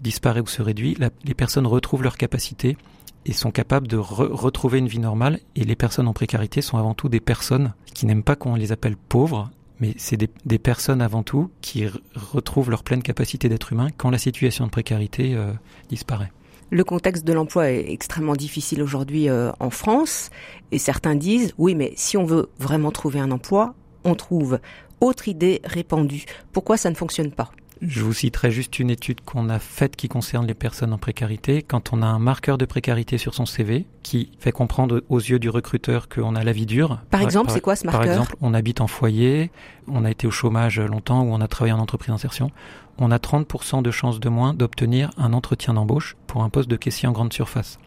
disparaît 0.00 0.40
ou 0.40 0.46
se 0.46 0.62
réduit, 0.62 0.96
les 1.24 1.34
personnes 1.34 1.66
retrouvent 1.66 2.02
leur 2.02 2.16
capacité 2.16 2.76
et 3.24 3.32
sont 3.32 3.52
capables 3.52 3.86
de 3.86 3.96
retrouver 3.96 4.78
une 4.78 4.88
vie 4.88 4.98
normale. 4.98 5.38
Et 5.54 5.64
les 5.64 5.76
personnes 5.76 6.08
en 6.08 6.12
précarité 6.12 6.60
sont 6.60 6.78
avant 6.78 6.94
tout 6.94 7.08
des 7.08 7.20
personnes 7.20 7.72
qui 7.94 8.06
n'aiment 8.06 8.24
pas 8.24 8.34
qu'on 8.34 8.56
les 8.56 8.72
appelle 8.72 8.96
pauvres, 8.96 9.50
mais 9.82 9.94
c'est 9.98 10.16
des, 10.16 10.58
personnes 10.58 11.02
avant 11.02 11.24
tout 11.24 11.50
qui 11.60 11.84
retrouvent 12.14 12.70
leur 12.70 12.84
pleine 12.84 13.02
capacité 13.02 13.48
d'être 13.48 13.72
humain 13.72 13.88
quand 13.96 14.10
la 14.10 14.18
situation 14.18 14.64
de 14.64 14.70
précarité 14.70 15.34
euh, 15.34 15.52
disparaît. 15.88 16.30
Le 16.70 16.84
contexte 16.84 17.24
de 17.26 17.32
l'emploi 17.32 17.68
est 17.70 17.90
extrêmement 17.90 18.36
difficile 18.36 18.80
aujourd'hui 18.80 19.28
euh, 19.28 19.50
en 19.58 19.70
France 19.70 20.30
et 20.70 20.78
certains 20.78 21.16
disent 21.16 21.52
oui 21.58 21.74
mais 21.74 21.92
si 21.96 22.16
on 22.16 22.24
veut 22.24 22.48
vraiment 22.60 22.92
trouver 22.92 23.18
un 23.18 23.32
emploi, 23.32 23.74
on 24.04 24.14
trouve. 24.14 24.60
Autre 25.00 25.26
idée 25.26 25.60
répandue, 25.64 26.26
pourquoi 26.52 26.76
ça 26.76 26.88
ne 26.88 26.94
fonctionne 26.94 27.32
pas? 27.32 27.50
Je 27.82 28.00
vous 28.02 28.12
citerai 28.12 28.52
juste 28.52 28.78
une 28.78 28.90
étude 28.90 29.20
qu'on 29.22 29.48
a 29.48 29.58
faite 29.58 29.96
qui 29.96 30.08
concerne 30.08 30.46
les 30.46 30.54
personnes 30.54 30.92
en 30.92 30.98
précarité. 30.98 31.62
Quand 31.62 31.92
on 31.92 32.00
a 32.00 32.06
un 32.06 32.20
marqueur 32.20 32.56
de 32.56 32.64
précarité 32.64 33.18
sur 33.18 33.34
son 33.34 33.44
CV 33.44 33.86
qui 34.04 34.30
fait 34.38 34.52
comprendre 34.52 35.02
aux 35.08 35.18
yeux 35.18 35.40
du 35.40 35.50
recruteur 35.50 36.08
qu'on 36.08 36.36
a 36.36 36.44
la 36.44 36.52
vie 36.52 36.66
dure. 36.66 37.00
Par 37.10 37.20
exemple, 37.20 37.50
c'est 37.50 37.60
quoi 37.60 37.74
ce 37.74 37.84
marqueur 37.84 38.02
Par 38.02 38.12
exemple, 38.12 38.36
on 38.40 38.54
habite 38.54 38.80
en 38.80 38.86
foyer, 38.86 39.50
on 39.88 40.04
a 40.04 40.10
été 40.12 40.28
au 40.28 40.30
chômage 40.30 40.78
longtemps 40.78 41.22
ou 41.22 41.32
on 41.32 41.40
a 41.40 41.48
travaillé 41.48 41.72
en 41.72 41.80
entreprise 41.80 42.10
d'insertion. 42.10 42.52
On 42.98 43.10
a 43.10 43.18
30% 43.18 43.82
de 43.82 43.90
chances 43.90 44.20
de 44.20 44.28
moins 44.28 44.54
d'obtenir 44.54 45.10
un 45.16 45.32
entretien 45.32 45.74
d'embauche 45.74 46.16
pour 46.28 46.44
un 46.44 46.50
poste 46.50 46.70
de 46.70 46.76
caissier 46.76 47.08
en 47.08 47.12
grande 47.12 47.32
surface. 47.32 47.80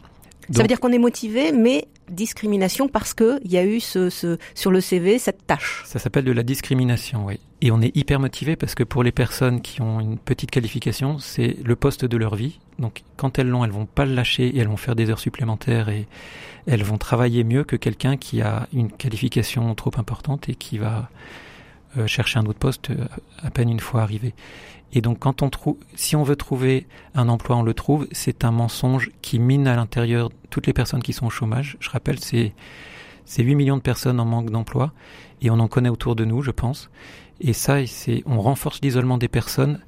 Ça 0.50 0.62
veut 0.62 0.68
dire 0.68 0.78
qu'on 0.78 0.92
est 0.92 0.98
motivé, 0.98 1.52
mais 1.52 1.88
discrimination 2.10 2.88
parce 2.88 3.14
que 3.14 3.40
il 3.44 3.52
y 3.52 3.58
a 3.58 3.64
eu 3.64 3.80
ce, 3.80 4.10
ce, 4.10 4.38
sur 4.54 4.70
le 4.70 4.80
CV 4.80 5.18
cette 5.18 5.46
tâche. 5.46 5.82
Ça 5.86 5.98
s'appelle 5.98 6.24
de 6.24 6.32
la 6.32 6.42
discrimination, 6.42 7.26
oui. 7.26 7.38
Et 7.62 7.70
on 7.70 7.80
est 7.80 7.96
hyper 7.96 8.20
motivé 8.20 8.54
parce 8.56 8.74
que 8.74 8.84
pour 8.84 9.02
les 9.02 9.12
personnes 9.12 9.62
qui 9.62 9.80
ont 9.80 10.00
une 10.00 10.18
petite 10.18 10.50
qualification, 10.50 11.18
c'est 11.18 11.56
le 11.64 11.76
poste 11.76 12.04
de 12.04 12.16
leur 12.16 12.34
vie. 12.34 12.58
Donc 12.78 13.02
quand 13.16 13.38
elles 13.38 13.48
l'ont, 13.48 13.64
elles 13.64 13.70
vont 13.70 13.86
pas 13.86 14.04
le 14.04 14.14
lâcher 14.14 14.46
et 14.46 14.58
elles 14.58 14.68
vont 14.68 14.76
faire 14.76 14.94
des 14.94 15.10
heures 15.10 15.18
supplémentaires 15.18 15.88
et 15.88 16.06
elles 16.66 16.82
vont 16.82 16.98
travailler 16.98 17.44
mieux 17.44 17.64
que 17.64 17.76
quelqu'un 17.76 18.16
qui 18.16 18.42
a 18.42 18.68
une 18.72 18.90
qualification 18.90 19.74
trop 19.74 19.92
importante 19.96 20.48
et 20.48 20.54
qui 20.54 20.78
va 20.78 21.08
euh, 21.96 22.06
chercher 22.06 22.38
un 22.38 22.46
autre 22.46 22.58
poste 22.58 22.90
euh, 22.90 23.06
à 23.42 23.50
peine 23.50 23.70
une 23.70 23.80
fois 23.80 24.02
arrivé. 24.02 24.34
Et 24.92 25.00
donc 25.00 25.18
quand 25.18 25.42
on 25.42 25.50
trouve, 25.50 25.76
si 25.94 26.16
on 26.16 26.22
veut 26.22 26.36
trouver 26.36 26.86
un 27.14 27.28
emploi, 27.28 27.56
on 27.56 27.62
le 27.62 27.74
trouve. 27.74 28.06
C'est 28.12 28.44
un 28.44 28.50
mensonge 28.50 29.10
qui 29.22 29.38
mine 29.38 29.66
à 29.66 29.76
l'intérieur 29.76 30.30
toutes 30.50 30.66
les 30.66 30.72
personnes 30.72 31.02
qui 31.02 31.12
sont 31.12 31.26
au 31.26 31.30
chômage. 31.30 31.76
Je 31.80 31.90
rappelle, 31.90 32.18
c'est 32.18 32.52
c'est 33.24 33.42
8 33.42 33.56
millions 33.56 33.76
de 33.76 33.82
personnes 33.82 34.20
en 34.20 34.24
manque 34.24 34.50
d'emploi 34.50 34.92
et 35.42 35.50
on 35.50 35.58
en 35.58 35.68
connaît 35.68 35.88
autour 35.88 36.14
de 36.14 36.24
nous, 36.24 36.42
je 36.42 36.52
pense. 36.52 36.90
Et 37.40 37.52
ça, 37.52 37.84
c'est 37.86 38.22
on 38.24 38.40
renforce 38.40 38.80
l'isolement 38.82 39.18
des 39.18 39.28
personnes 39.28 39.80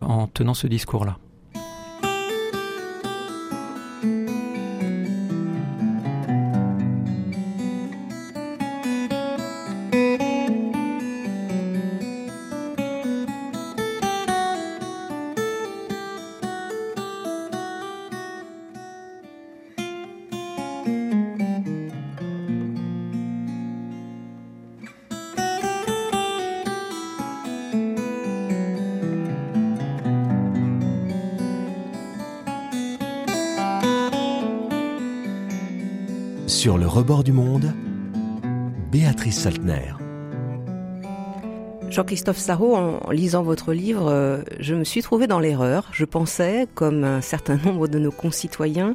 en 0.00 0.26
tenant 0.26 0.54
ce 0.54 0.66
discours-là. 0.66 1.18
Du 37.18 37.32
monde, 37.32 37.72
Béatrice 38.92 39.40
Saltner. 39.40 39.94
Jean-Christophe 41.90 42.38
Sarrault, 42.38 42.76
en 42.76 43.10
lisant 43.10 43.42
votre 43.42 43.72
livre, 43.72 44.06
euh, 44.06 44.42
je 44.60 44.76
me 44.76 44.84
suis 44.84 45.02
trouvé 45.02 45.26
dans 45.26 45.40
l'erreur. 45.40 45.88
Je 45.92 46.04
pensais, 46.04 46.68
comme 46.74 47.02
un 47.02 47.20
certain 47.20 47.56
nombre 47.64 47.88
de 47.88 47.98
nos 47.98 48.12
concitoyens, 48.12 48.94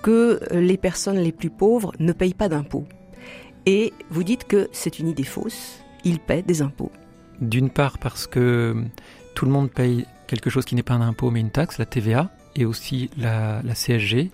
que 0.00 0.38
les 0.52 0.76
personnes 0.76 1.18
les 1.18 1.32
plus 1.32 1.50
pauvres 1.50 1.92
ne 1.98 2.12
payent 2.12 2.34
pas 2.34 2.48
d'impôts. 2.48 2.86
Et 3.66 3.92
vous 4.10 4.22
dites 4.22 4.44
que 4.44 4.68
c'est 4.70 5.00
une 5.00 5.08
idée 5.08 5.24
fausse, 5.24 5.82
ils 6.04 6.20
paient 6.20 6.42
des 6.42 6.62
impôts. 6.62 6.92
D'une 7.40 7.68
part 7.68 7.98
parce 7.98 8.28
que 8.28 8.76
tout 9.34 9.44
le 9.44 9.50
monde 9.50 9.72
paye 9.72 10.06
quelque 10.28 10.50
chose 10.50 10.64
qui 10.64 10.76
n'est 10.76 10.84
pas 10.84 10.94
un 10.94 11.02
impôt 11.02 11.32
mais 11.32 11.40
une 11.40 11.50
taxe, 11.50 11.78
la 11.78 11.84
TVA, 11.84 12.30
et 12.54 12.64
aussi 12.64 13.10
la, 13.18 13.60
CSG, 13.74 14.30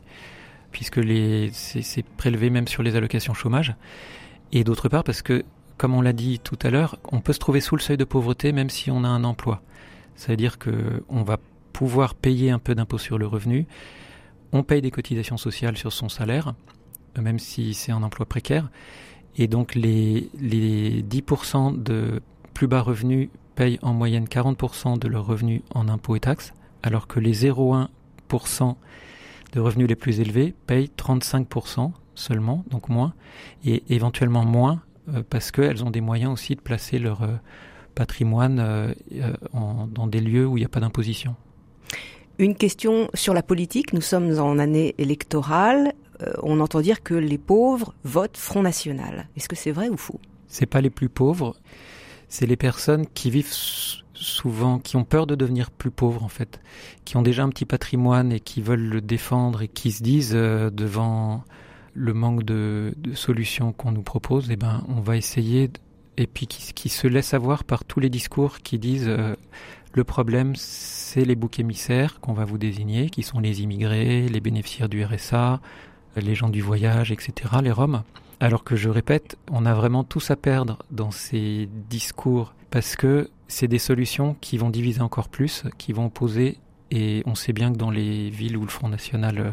puisque 0.76 1.00
c'est 1.54 2.04
prélevé 2.18 2.50
même 2.50 2.68
sur 2.68 2.82
les 2.82 2.96
allocations 2.96 3.32
chômage. 3.32 3.74
Et 4.52 4.62
d'autre 4.62 4.90
part 4.90 5.04
parce 5.04 5.22
que, 5.22 5.42
comme 5.78 5.94
on 5.94 6.02
l'a 6.02 6.12
dit 6.12 6.38
tout 6.38 6.58
à 6.60 6.68
l'heure, 6.68 6.98
on 7.10 7.22
peut 7.22 7.32
se 7.32 7.38
trouver 7.38 7.62
sous 7.62 7.76
le 7.76 7.80
seuil 7.80 7.96
de 7.96 8.04
pauvreté 8.04 8.52
même 8.52 8.68
si 8.68 8.90
on 8.90 9.02
a 9.02 9.08
un 9.08 9.24
emploi. 9.24 9.62
Ça 10.16 10.32
veut 10.32 10.36
dire 10.36 10.58
qu'on 10.58 11.22
va 11.22 11.38
pouvoir 11.72 12.14
payer 12.14 12.50
un 12.50 12.58
peu 12.58 12.74
d'impôt 12.74 12.98
sur 12.98 13.16
le 13.16 13.26
revenu, 13.26 13.66
on 14.52 14.62
paye 14.62 14.82
des 14.82 14.90
cotisations 14.90 15.38
sociales 15.38 15.78
sur 15.78 15.94
son 15.94 16.10
salaire, 16.10 16.54
même 17.18 17.38
si 17.38 17.72
c'est 17.72 17.92
un 17.92 18.02
emploi 18.02 18.26
précaire, 18.26 18.68
et 19.38 19.46
donc 19.46 19.74
les, 19.74 20.28
les 20.38 21.02
10% 21.02 21.82
de 21.82 22.20
plus 22.52 22.66
bas 22.66 22.82
revenus 22.82 23.30
payent 23.54 23.78
en 23.80 23.94
moyenne 23.94 24.26
40% 24.26 24.98
de 24.98 25.08
leurs 25.08 25.24
revenus 25.24 25.62
en 25.74 25.88
impôts 25.88 26.16
et 26.16 26.20
taxes, 26.20 26.52
alors 26.82 27.06
que 27.06 27.18
les 27.18 27.32
0,1% 27.32 28.76
de 29.56 29.60
revenus 29.60 29.88
les 29.88 29.96
plus 29.96 30.20
élevés 30.20 30.54
payent 30.66 30.90
35% 30.98 31.90
seulement, 32.14 32.64
donc 32.70 32.90
moins, 32.90 33.14
et 33.64 33.82
éventuellement 33.88 34.44
moins 34.44 34.82
euh, 35.08 35.22
parce 35.28 35.50
qu'elles 35.50 35.82
ont 35.82 35.90
des 35.90 36.02
moyens 36.02 36.32
aussi 36.32 36.54
de 36.54 36.60
placer 36.60 36.98
leur 36.98 37.22
euh, 37.22 37.36
patrimoine 37.94 38.58
euh, 38.60 38.92
dans 39.54 40.06
des 40.06 40.20
lieux 40.20 40.46
où 40.46 40.58
il 40.58 40.60
n'y 40.60 40.66
a 40.66 40.68
pas 40.68 40.80
d'imposition. 40.80 41.36
Une 42.38 42.54
question 42.54 43.08
sur 43.14 43.32
la 43.32 43.42
politique. 43.42 43.94
Nous 43.94 44.02
sommes 44.02 44.38
en 44.38 44.58
année 44.58 44.94
électorale. 44.98 45.94
on 46.42 46.60
entend 46.60 46.82
dire 46.82 47.02
que 47.02 47.14
les 47.14 47.38
pauvres 47.38 47.94
votent 48.04 48.36
Front 48.36 48.62
National. 48.62 49.26
Est-ce 49.38 49.48
que 49.48 49.56
c'est 49.56 49.70
vrai 49.70 49.88
ou 49.88 49.96
faux? 49.96 50.20
C'est 50.48 50.66
pas 50.66 50.82
les 50.82 50.90
plus 50.90 51.08
pauvres 51.08 51.56
c'est 52.28 52.46
les 52.46 52.56
personnes 52.56 53.06
qui 53.06 53.30
vivent 53.30 53.52
souvent, 54.16 54.78
qui 54.78 54.96
ont 54.96 55.04
peur 55.04 55.26
de 55.26 55.34
devenir 55.34 55.70
plus 55.70 55.90
pauvres 55.90 56.22
en 56.22 56.28
fait, 56.28 56.60
qui 57.04 57.16
ont 57.16 57.22
déjà 57.22 57.44
un 57.44 57.48
petit 57.48 57.64
patrimoine 57.64 58.32
et 58.32 58.40
qui 58.40 58.60
veulent 58.62 58.88
le 58.88 59.00
défendre 59.00 59.62
et 59.62 59.68
qui 59.68 59.92
se 59.92 60.02
disent 60.02 60.32
euh, 60.34 60.70
devant 60.70 61.44
le 61.94 62.12
manque 62.12 62.42
de, 62.42 62.94
solutions 63.14 63.72
qu'on 63.72 63.92
nous 63.92 64.02
propose, 64.02 64.50
eh 64.50 64.56
ben 64.56 64.84
on 64.88 65.00
va 65.00 65.16
essayer 65.16 65.70
et 66.18 66.26
puis 66.26 66.46
qui, 66.46 66.88
se 66.88 67.06
laissent 67.06 67.34
avoir 67.34 67.64
par 67.64 67.84
tous 67.84 68.00
les 68.00 68.10
discours 68.10 68.58
qui 68.58 68.78
disent 68.78 69.08
euh, 69.08 69.34
le 69.92 70.04
problème 70.04 70.54
c'est 70.56 71.24
les 71.24 71.36
boucs 71.36 71.58
émissaires 71.58 72.20
qu'on 72.20 72.32
va 72.32 72.44
vous 72.44 72.58
désigner, 72.58 73.10
qui 73.10 73.22
sont 73.22 73.38
les 73.38 73.62
immigrés, 73.62 74.28
les 74.28 74.40
bénéficiaires 74.40 74.88
du 74.88 75.04
RSA, 75.04 75.60
les 76.16 76.34
gens 76.34 76.48
du 76.48 76.62
voyage, 76.62 77.12
etc., 77.12 77.56
les 77.62 77.72
Roms. 77.72 78.02
Alors 78.40 78.64
que 78.64 78.76
je 78.76 78.90
répète, 78.90 79.38
on 79.50 79.64
a 79.64 79.72
vraiment 79.72 80.04
tous 80.04 80.30
à 80.30 80.36
perdre 80.36 80.78
dans 80.90 81.10
ces 81.10 81.68
discours 81.88 82.54
parce 82.70 82.96
que 82.96 83.30
c'est 83.48 83.68
des 83.68 83.78
solutions 83.78 84.36
qui 84.40 84.58
vont 84.58 84.70
diviser 84.70 85.00
encore 85.00 85.28
plus, 85.28 85.64
qui 85.78 85.92
vont 85.92 86.08
poser, 86.08 86.58
et 86.90 87.22
on 87.26 87.34
sait 87.34 87.52
bien 87.52 87.72
que 87.72 87.76
dans 87.76 87.90
les 87.90 88.30
villes 88.30 88.56
où 88.56 88.62
le 88.62 88.70
Front 88.70 88.88
National 88.88 89.38
euh, 89.38 89.50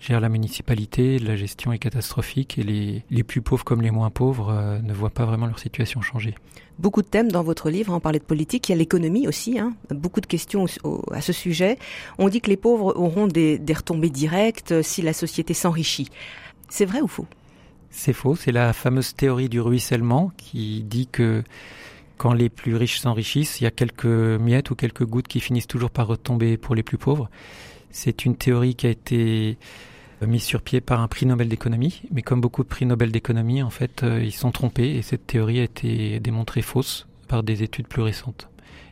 gère 0.00 0.20
la 0.20 0.28
municipalité, 0.28 1.18
la 1.18 1.36
gestion 1.36 1.72
est 1.72 1.78
catastrophique 1.78 2.58
et 2.58 2.62
les, 2.62 3.04
les 3.10 3.22
plus 3.22 3.40
pauvres 3.40 3.64
comme 3.64 3.82
les 3.82 3.90
moins 3.90 4.10
pauvres 4.10 4.50
euh, 4.50 4.78
ne 4.80 4.92
voient 4.92 5.10
pas 5.10 5.24
vraiment 5.24 5.46
leur 5.46 5.58
situation 5.58 6.02
changer. 6.02 6.34
Beaucoup 6.78 7.02
de 7.02 7.08
thèmes 7.08 7.32
dans 7.32 7.42
votre 7.42 7.70
livre, 7.70 7.92
on 7.92 8.00
parlait 8.00 8.20
de 8.20 8.24
politique, 8.24 8.68
il 8.68 8.72
y 8.72 8.74
a 8.74 8.78
l'économie 8.78 9.26
aussi, 9.26 9.58
hein. 9.58 9.74
beaucoup 9.90 10.20
de 10.20 10.26
questions 10.26 10.66
à 11.10 11.20
ce 11.20 11.32
sujet. 11.32 11.76
On 12.18 12.28
dit 12.28 12.40
que 12.40 12.50
les 12.50 12.56
pauvres 12.56 12.96
auront 12.96 13.26
des, 13.26 13.58
des 13.58 13.72
retombées 13.72 14.10
directes 14.10 14.82
si 14.82 15.02
la 15.02 15.12
société 15.12 15.54
s'enrichit. 15.54 16.08
C'est 16.68 16.84
vrai 16.84 17.00
ou 17.00 17.08
faux? 17.08 17.26
C'est 17.90 18.12
faux, 18.12 18.36
c'est 18.36 18.52
la 18.52 18.72
fameuse 18.72 19.14
théorie 19.14 19.48
du 19.48 19.60
ruissellement 19.60 20.30
qui 20.36 20.84
dit 20.84 21.08
que 21.10 21.42
quand 22.18 22.32
les 22.32 22.48
plus 22.48 22.76
riches 22.76 22.98
s'enrichissent, 22.98 23.60
il 23.60 23.64
y 23.64 23.66
a 23.66 23.70
quelques 23.70 24.04
miettes 24.04 24.70
ou 24.70 24.74
quelques 24.74 25.04
gouttes 25.04 25.28
qui 25.28 25.40
finissent 25.40 25.68
toujours 25.68 25.90
par 25.90 26.08
retomber 26.08 26.56
pour 26.56 26.74
les 26.74 26.82
plus 26.82 26.98
pauvres. 26.98 27.30
C'est 27.90 28.24
une 28.24 28.36
théorie 28.36 28.74
qui 28.74 28.86
a 28.86 28.90
été 28.90 29.56
mise 30.26 30.42
sur 30.42 30.62
pied 30.62 30.80
par 30.80 31.00
un 31.00 31.08
prix 31.08 31.26
Nobel 31.26 31.48
d'économie, 31.48 32.02
mais 32.10 32.22
comme 32.22 32.40
beaucoup 32.40 32.64
de 32.64 32.68
prix 32.68 32.86
Nobel 32.86 33.12
d'économie, 33.12 33.62
en 33.62 33.70
fait, 33.70 34.02
euh, 34.02 34.22
ils 34.22 34.32
sont 34.32 34.50
trompés 34.50 34.96
et 34.96 35.02
cette 35.02 35.26
théorie 35.26 35.60
a 35.60 35.62
été 35.62 36.18
démontrée 36.18 36.62
fausse 36.62 37.06
par 37.28 37.42
des 37.42 37.62
études 37.62 37.86
plus 37.86 38.02
récentes. 38.02 38.48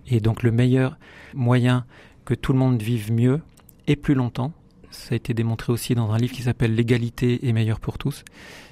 Et 0.09 0.21
donc 0.21 0.43
le 0.43 0.53
meilleur 0.53 0.97
moyen 1.35 1.85
que 2.25 2.35
tout 2.35 2.53
le 2.53 2.59
monde 2.59 2.81
vive 2.81 3.13
mieux 3.13 3.41
et 3.89 3.97
plus 3.97 4.15
longtemps, 4.15 4.53
ça 4.91 5.15
a 5.15 5.17
été 5.17 5.35
démontré 5.35 5.73
aussi 5.73 5.95
dans 5.95 6.13
un 6.13 6.19
livre 6.19 6.33
qui 6.33 6.43
s'appelle 6.43 6.75
L'égalité 6.75 7.49
est 7.49 7.53
meilleure 7.53 7.81
pour 7.81 7.99
tous, 7.99 8.25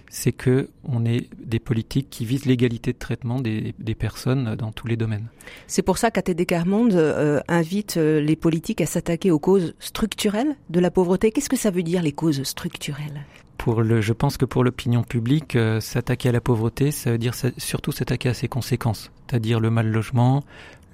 c'est 0.09 0.33
que 0.33 0.71
on 0.85 1.05
ait 1.05 1.29
des 1.38 1.59
politiques 1.59 2.09
qui 2.11 2.25
visent 2.25 2.47
l'égalité 2.47 2.93
de 2.93 2.99
traitement 2.99 3.40
des, 3.40 3.75
personnes 3.99 4.55
dans 4.57 4.73
tous 4.73 4.87
les 4.87 4.97
domaines. 4.97 5.29
C'est 5.67 5.83
pour 5.83 5.99
ça 5.99 6.11
qu'ATD 6.11 6.47
Carmonde 6.47 6.95
euh, 6.95 7.40
invite 7.49 7.97
euh, 7.97 8.21
les 8.21 8.37
politiques 8.37 8.81
à 8.81 8.87
s'attaquer 8.87 9.31
aux 9.31 9.38
causes 9.38 9.75
structurelles 9.79 10.57
de 10.71 10.81
la 10.81 10.90
pauvreté. 10.90 11.31
Qu'est-ce 11.31 11.49
que 11.49 11.57
ça 11.57 11.71
veut 11.71 11.83
dire 11.83 12.03
les 12.03 12.12
causes 12.12 12.43
structurelles? 12.43 13.25
Pour 13.57 13.83
le, 13.83 14.01
je 14.01 14.12
pense 14.12 14.37
que 14.37 14.45
pour 14.45 14.64
l'opinion 14.64 15.05
publique, 15.05 15.57
euh, 15.57 15.81
s'attaquer 15.81 16.29
à 16.29 16.33
la 16.33 16.40
pauvreté, 16.40 16.90
ça 16.90 17.12
veut 17.12 17.19
dire 17.19 17.35
surtout 17.57 17.93
s'attaquer 17.93 18.29
à 18.29 18.35
ses 18.35 18.49
conséquences, 18.49 19.11
c'est-à-dire 19.29 19.61
le 19.61 19.71
mal 19.71 19.90
logement, 19.90 20.45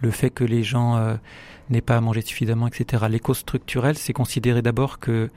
le 0.01 0.11
fait 0.11 0.31
que 0.31 0.45
les 0.45 0.63
gens 0.63 1.19
n'aient 1.69 1.81
pas 1.83 1.97
à 1.97 2.01
manger 2.01 2.23
suffisamment, 2.23 2.67
etc. 2.69 3.05
Les 3.11 3.21
causes 3.21 3.39
structurelles, 3.39 3.99
c'est 3.99 4.13
considérer 4.13 4.63
d'abord 4.63 4.99
que 4.99 5.29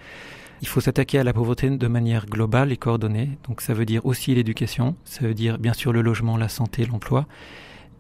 il 0.63 0.67
faut 0.67 0.79
s'attaquer 0.79 1.19
à 1.19 1.25
la 1.25 1.33
pauvreté 1.33 1.69
de 1.69 1.87
manière 1.87 2.25
globale 2.25 2.71
et 2.71 2.77
coordonnée. 2.77 3.37
Donc 3.49 3.59
ça 3.59 3.73
veut 3.73 3.85
dire 3.85 4.05
aussi 4.05 4.33
l'éducation, 4.33 4.95
ça 5.03 5.27
veut 5.27 5.33
dire 5.33 5.57
bien 5.59 5.73
sûr 5.73 5.91
le 5.91 6.01
logement, 6.01 6.37
la 6.37 6.47
santé, 6.47 6.85
l'emploi, 6.85 7.27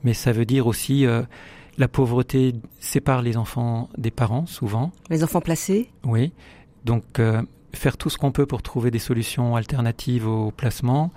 mais 0.05 0.13
ça 0.13 0.31
veut 0.31 0.45
dire 0.45 0.65
aussi 0.65 1.05
euh, 1.05 1.23
la 1.77 1.89
pauvreté 1.89 2.53
sépare 2.79 3.21
les 3.21 3.35
enfants 3.35 3.89
des 3.97 4.11
parents 4.11 4.45
souvent. 4.45 4.93
Les 5.09 5.25
enfants 5.25 5.41
placés 5.41 5.89
Oui. 6.05 6.31
Donc 6.85 7.19
euh, 7.19 7.41
faire 7.73 7.97
tout 7.97 8.09
ce 8.09 8.17
qu'on 8.17 8.31
peut 8.31 8.45
pour 8.45 8.61
trouver 8.61 8.91
des 8.91 8.99
solutions 8.99 9.57
alternatives 9.57 10.25
au 10.25 10.51
placement, 10.51 11.11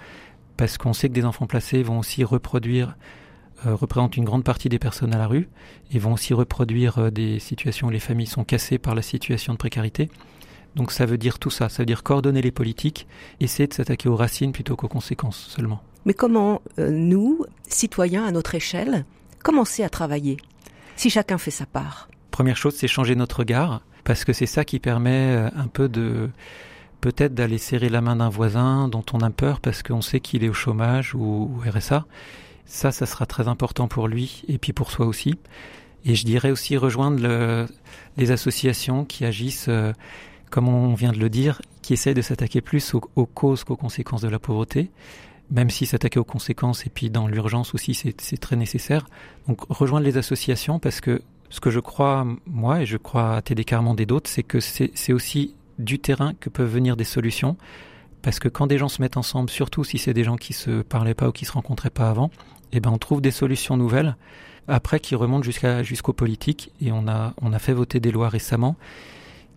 parce 0.57 0.79
qu'on 0.79 0.95
sait 0.95 1.09
que 1.09 1.15
des 1.15 1.25
enfants 1.25 1.47
placés 1.47 1.85
vont 1.85 2.01
aussi 2.01 2.25
reproduire 2.25 2.97
euh, 3.67 3.77
représentent 3.77 4.17
une 4.17 4.25
grande 4.25 4.43
partie 4.43 4.69
des 4.69 4.81
personnes 4.81 5.15
à 5.15 5.19
la 5.19 5.29
rue 5.29 5.49
et 5.93 6.01
vont 6.01 6.15
aussi 6.15 6.35
reproduire 6.35 7.13
des 7.13 7.39
situations 7.39 7.87
où 7.87 7.91
les 7.91 8.01
familles 8.01 8.27
sont 8.27 8.43
cassées 8.43 8.79
par 8.79 8.97
la 8.97 9.03
situation 9.03 9.53
de 9.53 9.59
précarité. 9.59 10.11
Donc 10.77 10.93
ça 10.93 11.07
veut 11.07 11.19
dire 11.19 11.39
tout 11.39 11.51
ça, 11.51 11.69
ça 11.71 11.83
veut 11.83 11.87
dire 11.87 12.03
coordonner 12.03 12.43
les 12.43 12.53
politiques, 12.53 13.09
essayer 13.41 13.67
de 13.67 13.73
s'attaquer 13.73 14.11
aux 14.11 14.17
racines 14.17 14.53
plutôt 14.53 14.77
qu'aux 14.77 14.89
conséquences 14.89 15.47
seulement. 15.49 15.83
Mais 16.05 16.15
comment 16.15 16.61
euh, 16.79 16.91
nous, 16.91 17.45
citoyens 17.67 18.25
à 18.25 18.31
notre 18.31 18.55
échelle, 18.55 19.07
commencer 19.43 19.83
à 19.83 19.89
travailler 19.89 20.37
si 20.95 21.09
chacun 21.09 21.39
fait 21.39 21.51
sa 21.51 21.65
part? 21.65 22.09
Première 22.31 22.59
chose, 22.59 22.75
c'est 22.77 22.89
changer 22.89 23.17
notre 23.17 23.39
regard, 23.39 23.81
parce 24.05 24.25
que 24.25 24.35
c'est 24.35 24.47
ça 24.47 24.65
qui 24.67 24.79
permet 24.79 25.35
euh, 25.35 25.49
un 25.57 25.67
peu 25.67 25.89
de 25.89 26.29
peut-être 27.01 27.35
d'aller 27.35 27.59
serrer 27.59 27.89
la 27.89 28.03
main 28.03 28.17
d'un 28.17 28.29
voisin 28.29 28.89
dont 28.89 29.05
on 29.15 29.21
a 29.21 29.31
peur 29.31 29.61
parce 29.61 29.83
qu'on 29.83 30.03
sait 30.03 30.21
qu'il 30.21 30.45
est 30.45 30.49
au 30.49 30.55
chômage 30.55 31.15
ou 31.15 31.51
au 31.57 31.71
RSA. 31.71 32.05
Ça, 32.67 32.93
ça 32.93 33.07
sera 33.07 33.25
très 33.27 33.49
important 33.49 33.89
pour 33.89 34.09
lui 34.09 34.43
et 34.49 34.59
puis 34.59 34.73
pour 34.73 34.91
soi 34.91 35.07
aussi. 35.07 35.37
Et 36.05 36.15
je 36.15 36.25
dirais 36.25 36.51
aussi 36.51 36.77
rejoindre 36.77 37.67
les 38.17 38.31
associations 38.31 39.05
qui 39.05 39.25
agissent 39.25 39.67
euh, 39.69 39.93
comme 40.51 40.69
on 40.69 40.95
vient 40.95 41.13
de 41.13 41.19
le 41.19 41.29
dire, 41.29 41.61
qui 41.83 41.93
essaie 41.93 42.15
de 42.15 42.23
s'attaquer 42.23 42.61
plus 42.61 42.95
aux, 42.95 43.27
causes 43.27 43.65
qu'aux 43.65 43.77
conséquences 43.77 44.23
de 44.23 44.29
la 44.29 44.39
pauvreté, 44.39 44.91
même 45.51 45.71
si 45.71 45.87
s'attaquer 45.87 46.19
aux 46.19 46.25
conséquences 46.25 46.87
et 46.87 46.91
puis 46.91 47.11
dans 47.11 47.29
l'urgence 47.29 47.75
aussi 47.75 47.95
c'est 47.95 48.41
très 48.41 48.57
nécessaire. 48.57 49.07
Donc 49.47 49.61
rejoindre 49.69 50.05
les 50.05 50.17
associations 50.17 50.79
parce 50.79 51.01
que 51.01 51.23
ce 51.49 51.61
que 51.61 51.71
je 51.71 51.79
crois 51.79 52.27
moi 52.47 52.83
et 52.83 52.87
je 52.87 52.97
crois 52.97 53.37
à 53.37 53.43
TD 53.43 53.65
Carmond 53.65 53.95
et 53.97 54.07
d'autres, 54.07 54.29
c'est 54.29 54.43
que 54.43 54.59
c'est 54.61 55.13
aussi 55.13 55.55
du 55.79 55.99
terrain 55.99 56.35
que 56.41 56.49
peuvent 56.49 56.73
venir 56.73 56.97
des 56.97 57.05
solutions. 57.05 57.57
Parce 58.23 58.41
que 58.41 58.49
quand 58.49 58.67
des 58.67 58.79
gens 58.79 58.89
se 58.89 59.01
mettent 59.01 59.17
ensemble, 59.17 59.51
surtout 59.51 59.85
si 59.85 59.99
c'est 59.99 60.15
des 60.15 60.25
gens 60.25 60.37
qui 60.37 60.53
se 60.53 60.83
parlaient 60.83 61.15
pas 61.15 61.29
ou 61.29 61.33
qui 61.33 61.45
se 61.45 61.53
rencontraient 61.53 61.91
pas 61.91 62.11
avant, 62.11 62.33
eh 62.73 62.81
ben 62.81 62.91
on 62.91 62.99
trouve 62.99 63.21
des 63.21 63.31
solutions 63.31 63.77
nouvelles 63.77 64.17
après 64.67 64.99
qui 64.99 65.15
remontent 65.15 65.45
jusqu'à 65.45 65.85
jusqu'aux 65.85 66.13
politiques 66.13 66.73
et 66.81 66.91
on 66.91 67.07
a 67.07 67.35
on 67.41 67.53
a 67.53 67.59
fait 67.61 67.73
voter 67.73 68.01
des 68.01 68.11
lois 68.11 68.29
récemment 68.29 68.77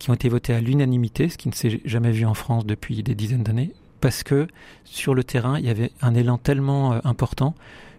qui 0.00 0.10
ont 0.10 0.14
été 0.14 0.28
votés 0.28 0.54
à 0.54 0.60
l'unanimité, 0.60 1.28
ce 1.28 1.38
qui 1.38 1.48
ne 1.48 1.54
s'est 1.54 1.80
jamais 1.84 2.10
vu 2.10 2.24
en 2.24 2.34
France 2.34 2.66
depuis 2.66 3.04
des 3.04 3.14
dizaines 3.14 3.44
d'années, 3.44 3.72
parce 4.00 4.24
que 4.24 4.48
sur 4.84 5.14
le 5.14 5.22
terrain, 5.22 5.58
il 5.58 5.66
y 5.66 5.70
avait 5.70 5.92
un 6.00 6.14
élan 6.14 6.38
tellement 6.38 6.94
euh, 6.94 6.98
important 7.04 7.54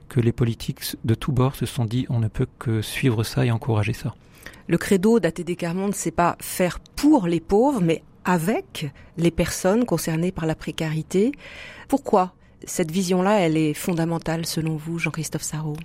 que 0.09 0.19
les 0.19 0.33
politiques 0.33 0.97
de 1.05 1.13
tous 1.13 1.31
bords 1.31 1.55
se 1.55 1.65
sont 1.65 1.85
dit 1.85 2.05
on 2.09 2.19
ne 2.19 2.27
peut 2.27 2.47
que 2.59 2.81
suivre 2.81 3.23
ça 3.23 3.45
et 3.45 3.51
encourager 3.51 3.93
ça. 3.93 4.13
Le 4.67 4.77
credo 4.77 5.19
d'ATD 5.19 5.55
Carmonde, 5.55 5.95
c'est 5.95 6.11
pas 6.11 6.35
faire 6.39 6.79
pour 6.95 7.27
les 7.27 7.39
pauvres, 7.39 7.81
mais 7.81 8.03
avec 8.25 8.91
les 9.17 9.31
personnes 9.31 9.85
concernées 9.85 10.31
par 10.31 10.45
la 10.45 10.55
précarité. 10.55 11.31
Pourquoi 11.87 12.33
cette 12.65 12.91
vision-là, 12.91 13.39
elle 13.39 13.57
est 13.57 13.73
fondamentale 13.73 14.45
selon 14.45 14.75
vous, 14.75 14.99
Jean-Christophe 14.99 15.43
Sarrault? 15.43 15.77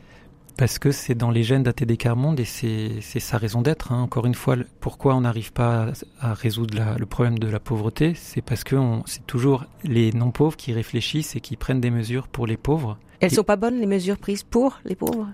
Parce 0.56 0.78
que 0.78 0.90
c'est 0.90 1.14
dans 1.14 1.30
les 1.30 1.42
gènes 1.42 1.62
d'ATD 1.62 1.96
Carmonde 1.96 2.40
et 2.40 2.44
c'est 2.44 3.00
sa 3.20 3.38
raison 3.38 3.62
d'être. 3.62 3.92
Hein. 3.92 4.02
Encore 4.02 4.26
une 4.26 4.34
fois, 4.34 4.56
pourquoi 4.80 5.14
on 5.14 5.20
n'arrive 5.22 5.52
pas 5.52 5.88
à 6.20 6.34
résoudre 6.34 6.78
le 6.98 7.06
problème 7.06 7.38
de 7.38 7.48
la 7.48 7.60
pauvreté 7.60 8.14
C'est 8.14 8.40
parce 8.40 8.64
que 8.64 8.76
c'est 9.04 9.26
toujours 9.26 9.64
les 9.84 10.12
non-pauvres 10.12 10.56
qui 10.56 10.72
réfléchissent 10.72 11.36
et 11.36 11.40
qui 11.40 11.56
prennent 11.56 11.80
des 11.80 11.90
mesures 11.90 12.28
pour 12.28 12.46
les 12.46 12.56
pauvres. 12.56 12.98
Elles 13.20 13.30
sont 13.30 13.44
pas 13.44 13.56
bonnes 13.56 13.80
les 13.80 13.86
mesures 13.86 14.18
prises 14.18 14.42
pour 14.42 14.80
les 14.84 14.94
pauvres? 14.94 15.28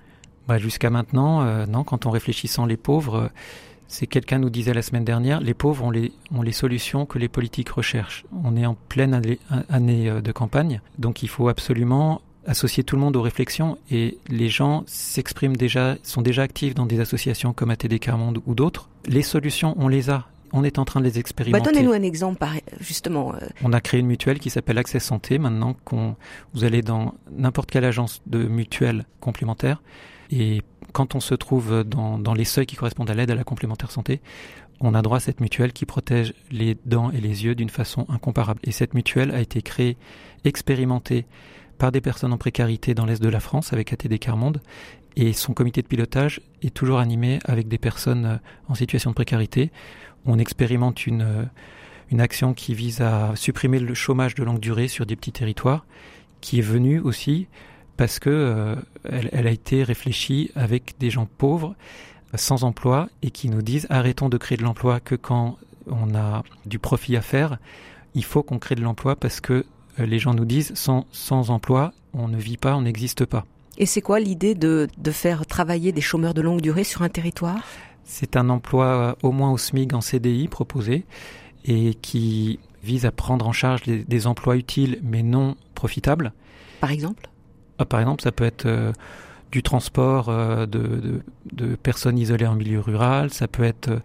Bah, 0.48 0.58
Jusqu'à 0.58 0.90
maintenant, 0.90 1.42
euh, 1.42 1.66
non. 1.66 1.84
Quand 1.84 2.06
on 2.06 2.10
réfléchit 2.10 2.48
sans 2.48 2.66
les 2.66 2.76
pauvres, 2.76 3.14
euh, 3.14 3.28
c'est 3.88 4.06
quelqu'un 4.06 4.38
nous 4.38 4.50
disait 4.50 4.74
la 4.74 4.82
semaine 4.82 5.04
dernière, 5.04 5.40
les 5.40 5.54
pauvres 5.54 5.84
ont 5.84 5.90
les, 5.90 6.12
ont 6.34 6.42
les 6.42 6.52
solutions 6.52 7.06
que 7.06 7.18
les 7.18 7.28
politiques 7.28 7.68
recherchent. 7.68 8.24
On 8.44 8.56
est 8.56 8.66
en 8.66 8.74
pleine 8.74 9.20
année 9.68 10.08
euh, 10.08 10.20
de 10.20 10.32
campagne, 10.32 10.80
donc 10.98 11.22
il 11.22 11.28
faut 11.28 11.48
absolument 11.48 12.22
associer 12.46 12.84
tout 12.84 12.96
le 12.96 13.02
monde 13.02 13.16
aux 13.16 13.22
réflexions 13.22 13.78
et 13.90 14.18
les 14.28 14.48
gens 14.48 14.84
s'expriment 14.86 15.56
déjà, 15.56 15.96
sont 16.02 16.22
déjà 16.22 16.42
actifs 16.42 16.74
dans 16.74 16.86
des 16.86 17.00
associations 17.00 17.52
comme 17.52 17.70
ATD 17.70 17.98
Carmonde 17.98 18.40
ou 18.46 18.54
d'autres. 18.54 18.88
Les 19.06 19.22
solutions, 19.22 19.74
on 19.78 19.88
les 19.88 20.10
a. 20.10 20.26
On 20.54 20.64
est 20.64 20.78
en 20.78 20.84
train 20.84 21.00
de 21.00 21.06
les 21.06 21.18
expérimenter. 21.18 21.64
Bah, 21.64 21.70
Donnez-nous 21.70 21.92
un 21.92 22.02
exemple, 22.02 22.44
justement. 22.78 23.34
Euh. 23.34 23.38
On 23.62 23.72
a 23.72 23.80
créé 23.80 24.00
une 24.00 24.06
mutuelle 24.06 24.38
qui 24.38 24.50
s'appelle 24.50 24.76
Accès 24.76 25.00
Santé. 25.00 25.38
Maintenant, 25.38 25.74
qu'on, 25.84 26.14
vous 26.52 26.64
allez 26.64 26.82
dans 26.82 27.14
n'importe 27.30 27.70
quelle 27.70 27.86
agence 27.86 28.20
de 28.26 28.44
mutuelle 28.44 29.06
complémentaire 29.20 29.80
et 30.30 30.62
quand 30.92 31.14
on 31.14 31.20
se 31.20 31.34
trouve 31.34 31.84
dans, 31.84 32.18
dans 32.18 32.34
les 32.34 32.44
seuils 32.44 32.66
qui 32.66 32.76
correspondent 32.76 33.10
à 33.10 33.14
l'aide 33.14 33.30
à 33.30 33.34
la 33.34 33.44
complémentaire 33.44 33.90
santé, 33.90 34.20
on 34.80 34.94
a 34.94 35.02
droit 35.02 35.18
à 35.18 35.20
cette 35.20 35.40
mutuelle 35.40 35.72
qui 35.72 35.86
protège 35.86 36.34
les 36.50 36.76
dents 36.86 37.10
et 37.10 37.20
les 37.20 37.44
yeux 37.44 37.54
d'une 37.54 37.70
façon 37.70 38.06
incomparable. 38.08 38.60
Et 38.64 38.72
cette 38.72 38.94
mutuelle 38.94 39.30
a 39.30 39.40
été 39.40 39.62
créée, 39.62 39.96
expérimentée 40.44 41.26
par 41.82 41.90
des 41.90 42.00
personnes 42.00 42.32
en 42.32 42.38
précarité 42.38 42.94
dans 42.94 43.06
l'Est 43.06 43.20
de 43.20 43.28
la 43.28 43.40
France 43.40 43.72
avec 43.72 43.92
ATD 43.92 44.16
Carmonde 44.20 44.62
et 45.16 45.32
son 45.32 45.52
comité 45.52 45.82
de 45.82 45.88
pilotage 45.88 46.40
est 46.62 46.72
toujours 46.72 47.00
animé 47.00 47.40
avec 47.44 47.66
des 47.66 47.76
personnes 47.76 48.24
euh, 48.24 48.36
en 48.68 48.76
situation 48.76 49.10
de 49.10 49.16
précarité. 49.16 49.72
On 50.24 50.38
expérimente 50.38 51.08
une, 51.08 51.22
euh, 51.22 51.44
une 52.12 52.20
action 52.20 52.54
qui 52.54 52.74
vise 52.74 53.00
à 53.00 53.32
supprimer 53.34 53.80
le 53.80 53.94
chômage 53.94 54.36
de 54.36 54.44
longue 54.44 54.60
durée 54.60 54.86
sur 54.86 55.06
des 55.06 55.16
petits 55.16 55.32
territoires, 55.32 55.84
qui 56.40 56.60
est 56.60 56.62
venue 56.62 57.00
aussi 57.00 57.48
parce 57.96 58.20
que 58.20 58.30
euh, 58.30 58.76
elle, 59.10 59.48
a 59.48 59.50
été 59.50 59.82
réfléchie 59.82 60.52
avec 60.54 60.94
des 61.00 61.10
gens 61.10 61.26
pauvres, 61.26 61.74
sans 62.36 62.62
emploi, 62.62 63.08
et 63.22 63.32
qui 63.32 63.48
nous 63.48 63.60
disent 63.60 63.88
arrêtons 63.90 64.28
de 64.28 64.36
créer 64.36 64.56
de 64.56 64.62
l'emploi 64.62 65.00
que 65.00 65.16
quand 65.16 65.58
on 65.88 66.14
a 66.14 66.44
du 66.64 66.78
profit 66.78 67.16
à 67.16 67.22
faire. 67.22 67.58
Il 68.14 68.24
faut 68.24 68.44
qu'on 68.44 68.60
crée 68.60 68.76
de 68.76 68.82
l'emploi 68.82 69.16
parce 69.16 69.40
que 69.40 69.64
les 69.98 70.18
gens 70.18 70.34
nous 70.34 70.44
disent 70.44 70.72
sans, 70.74 71.06
sans 71.12 71.50
emploi, 71.50 71.92
on 72.14 72.28
ne 72.28 72.36
vit 72.36 72.56
pas, 72.56 72.76
on 72.76 72.82
n'existe 72.82 73.24
pas. 73.24 73.44
Et 73.78 73.86
c'est 73.86 74.02
quoi 74.02 74.20
l'idée 74.20 74.54
de, 74.54 74.88
de 74.98 75.10
faire 75.10 75.46
travailler 75.46 75.92
des 75.92 76.00
chômeurs 76.00 76.34
de 76.34 76.42
longue 76.42 76.60
durée 76.60 76.84
sur 76.84 77.02
un 77.02 77.08
territoire? 77.08 77.62
C'est 78.04 78.36
un 78.36 78.48
emploi 78.50 78.86
euh, 78.86 79.14
au 79.22 79.32
moins 79.32 79.50
au 79.50 79.58
SMIC 79.58 79.94
en 79.94 80.00
CDI 80.00 80.48
proposé 80.48 81.04
et 81.64 81.94
qui 81.94 82.58
vise 82.82 83.06
à 83.06 83.12
prendre 83.12 83.46
en 83.46 83.52
charge 83.52 83.82
des 83.84 84.26
emplois 84.26 84.56
utiles 84.56 84.98
mais 85.02 85.22
non 85.22 85.56
profitables. 85.74 86.32
Par 86.80 86.90
exemple? 86.90 87.28
Ah, 87.78 87.84
Par 87.84 88.00
exemple, 88.00 88.22
ça 88.22 88.32
peut 88.32 88.44
être 88.44 88.66
euh, 88.66 88.92
du 89.52 89.62
transport 89.62 90.26
de, 90.26 90.66
de, 90.66 91.22
de, 91.52 91.74
personnes 91.76 92.18
isolées 92.18 92.46
en 92.46 92.54
milieu 92.54 92.80
rural, 92.80 93.30
ça 93.30 93.46
peut 93.48 93.64
être 93.64 94.00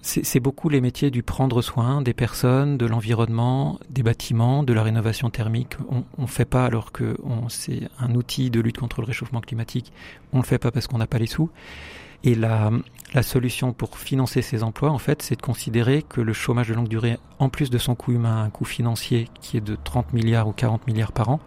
c'est 0.00 0.40
beaucoup 0.40 0.68
les 0.68 0.80
métiers 0.80 1.10
du 1.10 1.22
prendre 1.22 1.60
soin 1.60 2.02
des 2.02 2.14
personnes, 2.14 2.78
de 2.78 2.86
l'environnement, 2.86 3.78
des 3.90 4.02
bâtiments, 4.02 4.62
de 4.62 4.72
la 4.72 4.82
rénovation 4.82 5.28
thermique. 5.28 5.76
On 5.90 6.22
ne 6.22 6.26
fait 6.26 6.44
pas 6.44 6.64
alors 6.64 6.92
que 6.92 7.16
c'est 7.48 7.88
un 7.98 8.14
outil 8.14 8.50
de 8.50 8.60
lutte 8.60 8.78
contre 8.78 9.00
le 9.00 9.06
réchauffement 9.06 9.40
climatique. 9.40 9.92
On 10.32 10.38
ne 10.38 10.42
le 10.42 10.46
fait 10.46 10.58
pas 10.58 10.70
parce 10.70 10.86
qu'on 10.86 10.98
n'a 10.98 11.08
pas 11.08 11.18
les 11.18 11.26
sous. 11.26 11.50
Et 12.24 12.34
la, 12.34 12.70
solution 13.22 13.72
pour 13.72 13.98
financer 13.98 14.42
ces 14.42 14.62
emplois, 14.62 14.90
en 14.90 14.98
fait, 14.98 15.22
c'est 15.22 15.36
de 15.36 15.42
considérer 15.42 16.02
que 16.02 16.20
le 16.20 16.32
chômage 16.32 16.68
de 16.68 16.74
longue 16.74 16.88
durée, 16.88 17.18
en 17.38 17.48
plus 17.48 17.70
de 17.70 17.78
son 17.78 17.94
coût 17.94 18.12
humain, 18.12 18.42
un 18.42 18.50
coût 18.50 18.64
financier 18.64 19.28
qui 19.40 19.56
est 19.56 19.60
de 19.60 19.76
30 19.82 20.12
milliards 20.12 20.48
ou 20.48 20.52
40 20.52 20.86
milliards 20.86 21.12
par 21.12 21.28
an. 21.28 21.40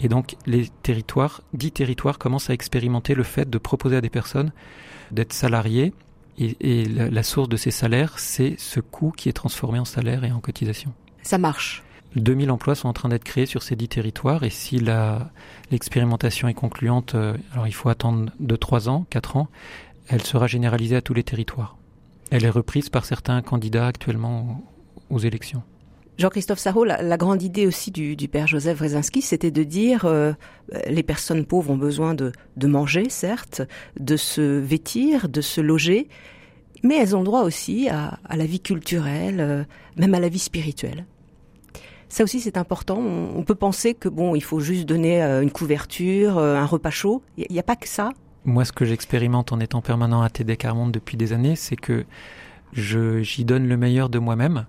Et 0.00 0.08
donc, 0.08 0.36
les 0.46 0.68
territoires, 0.82 1.42
dix 1.52 1.72
territoires 1.72 2.18
commencent 2.18 2.50
à 2.50 2.54
expérimenter 2.54 3.14
le 3.14 3.22
fait 3.22 3.48
de 3.48 3.58
proposer 3.58 3.96
à 3.96 4.00
des 4.00 4.10
personnes 4.10 4.52
d'être 5.10 5.32
salariés 5.32 5.92
et, 6.38 6.84
la, 6.84 7.22
source 7.22 7.48
de 7.48 7.56
ces 7.56 7.70
salaires, 7.70 8.18
c'est 8.18 8.54
ce 8.58 8.80
coût 8.80 9.12
qui 9.16 9.28
est 9.28 9.32
transformé 9.32 9.78
en 9.78 9.84
salaire 9.84 10.24
et 10.24 10.32
en 10.32 10.40
cotisation. 10.40 10.92
Ça 11.22 11.38
marche. 11.38 11.82
2000 12.16 12.50
emplois 12.50 12.74
sont 12.74 12.88
en 12.88 12.92
train 12.92 13.08
d'être 13.08 13.24
créés 13.24 13.46
sur 13.46 13.62
ces 13.62 13.76
dix 13.76 13.88
territoires 13.88 14.42
et 14.44 14.50
si 14.50 14.80
l'expérimentation 15.70 16.48
est 16.48 16.54
concluante, 16.54 17.14
euh, 17.14 17.36
alors 17.52 17.66
il 17.66 17.74
faut 17.74 17.88
attendre 17.90 18.30
de 18.40 18.56
3 18.56 18.88
ans, 18.88 19.06
4 19.10 19.36
ans, 19.36 19.48
elle 20.08 20.22
sera 20.22 20.46
généralisée 20.46 20.96
à 20.96 21.02
tous 21.02 21.14
les 21.14 21.24
territoires. 21.24 21.76
Elle 22.30 22.44
est 22.44 22.50
reprise 22.50 22.88
par 22.88 23.04
certains 23.04 23.42
candidats 23.42 23.86
actuellement 23.86 24.62
aux 25.10 25.18
élections. 25.18 25.62
Jean-Christophe 26.18 26.58
Sarrault, 26.58 26.84
la, 26.84 27.16
grande 27.16 27.44
idée 27.44 27.68
aussi 27.68 27.92
du, 27.92 28.16
père 28.26 28.48
Joseph 28.48 28.80
Rezinski, 28.80 29.22
c'était 29.22 29.52
de 29.52 29.62
dire 29.62 30.04
euh, 30.04 30.32
les 30.88 31.04
personnes 31.04 31.46
pauvres 31.46 31.70
ont 31.70 31.76
besoin 31.76 32.14
de, 32.14 32.32
manger, 32.60 33.08
certes, 33.08 33.62
de 34.00 34.16
se 34.16 34.58
vêtir, 34.58 35.28
de 35.28 35.40
se 35.40 35.60
loger, 35.60 36.08
mais 36.82 36.96
elles 36.96 37.14
ont 37.14 37.22
droit 37.22 37.42
aussi 37.42 37.88
à, 37.88 38.18
la 38.34 38.46
vie 38.46 38.58
culturelle, 38.58 39.40
euh, 39.40 39.64
même 39.96 40.12
à 40.12 40.18
la 40.18 40.28
vie 40.28 40.40
spirituelle. 40.40 41.06
Ça 42.08 42.24
aussi, 42.24 42.40
c'est 42.40 42.56
important. 42.56 42.98
On, 42.98 43.44
peut 43.44 43.54
penser 43.54 43.94
que 43.94 44.08
bon, 44.08 44.34
il 44.34 44.42
faut 44.42 44.58
juste 44.58 44.86
donner 44.86 45.22
euh, 45.22 45.40
une 45.40 45.52
couverture, 45.52 46.38
un 46.38 46.66
repas 46.66 46.90
chaud. 46.90 47.22
Il 47.36 47.46
n'y 47.48 47.60
a, 47.60 47.62
pas 47.62 47.76
que 47.76 47.86
ça. 47.86 48.10
Moi, 48.44 48.64
ce 48.64 48.72
que 48.72 48.84
j'expérimente 48.84 49.52
en 49.52 49.60
étant 49.60 49.82
permanent 49.82 50.22
à 50.22 50.30
TD 50.30 50.56
Carmonde 50.56 50.90
depuis 50.90 51.16
des 51.16 51.32
années, 51.32 51.54
c'est 51.54 51.76
que 51.76 52.06
j'y 52.72 53.44
donne 53.44 53.68
le 53.68 53.76
meilleur 53.76 54.08
de 54.08 54.18
moi-même 54.18 54.66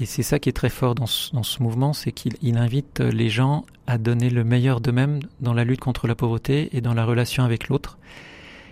et 0.00 0.06
c'est 0.06 0.22
ça 0.22 0.38
qui 0.38 0.48
est 0.48 0.52
très 0.52 0.68
fort 0.68 0.94
dans 0.94 1.06
ce, 1.06 1.32
dans 1.32 1.42
ce 1.42 1.62
mouvement, 1.62 1.92
c'est 1.92 2.12
qu'il 2.12 2.56
invite 2.56 3.00
les 3.00 3.28
gens 3.28 3.64
à 3.86 3.98
donner 3.98 4.30
le 4.30 4.44
meilleur 4.44 4.80
d'eux-mêmes 4.80 5.20
dans 5.40 5.52
la 5.52 5.64
lutte 5.64 5.80
contre 5.80 6.06
la 6.06 6.14
pauvreté 6.14 6.68
et 6.76 6.80
dans 6.80 6.94
la 6.94 7.04
relation 7.04 7.42
avec 7.42 7.68
l'autre. 7.68 7.98